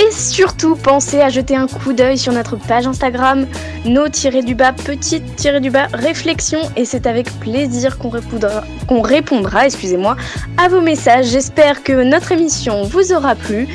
Et 0.00 0.12
surtout, 0.12 0.76
pensez 0.76 1.20
à 1.20 1.28
jeter 1.28 1.56
un 1.56 1.66
coup 1.66 1.92
d'œil 1.92 2.16
sur 2.18 2.32
notre 2.32 2.56
page 2.56 2.86
Instagram, 2.86 3.46
nos-du-bas, 3.84 4.72
petite-du-bas, 4.72 5.88
réflexion. 5.92 6.60
Et 6.76 6.84
c'est 6.84 7.04
avec 7.06 7.32
plaisir 7.40 7.98
qu'on 7.98 8.10
répondra, 8.10 8.62
qu'on 8.86 9.00
répondra 9.00 9.66
excusez-moi, 9.66 10.16
à 10.56 10.68
vos 10.68 10.80
messages. 10.80 11.26
J'espère 11.26 11.82
que 11.82 12.04
notre 12.04 12.30
émission 12.32 12.82
vous 12.82 13.12
aura 13.12 13.34
plu. 13.34 13.66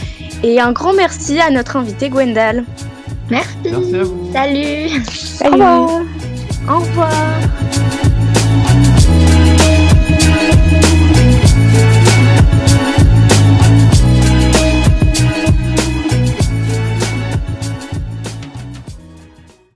Et 0.44 0.60
un 0.60 0.74
grand 0.74 0.94
merci 0.94 1.40
à 1.40 1.50
notre 1.50 1.78
invité 1.78 2.10
Gwendal. 2.10 2.66
Merci. 3.30 3.56
Merci 3.64 3.96
à 3.96 4.04
vous. 4.04 4.32
Salut. 4.34 5.04
Salut. 5.06 5.62
Au 6.70 6.80
revoir. 6.80 7.10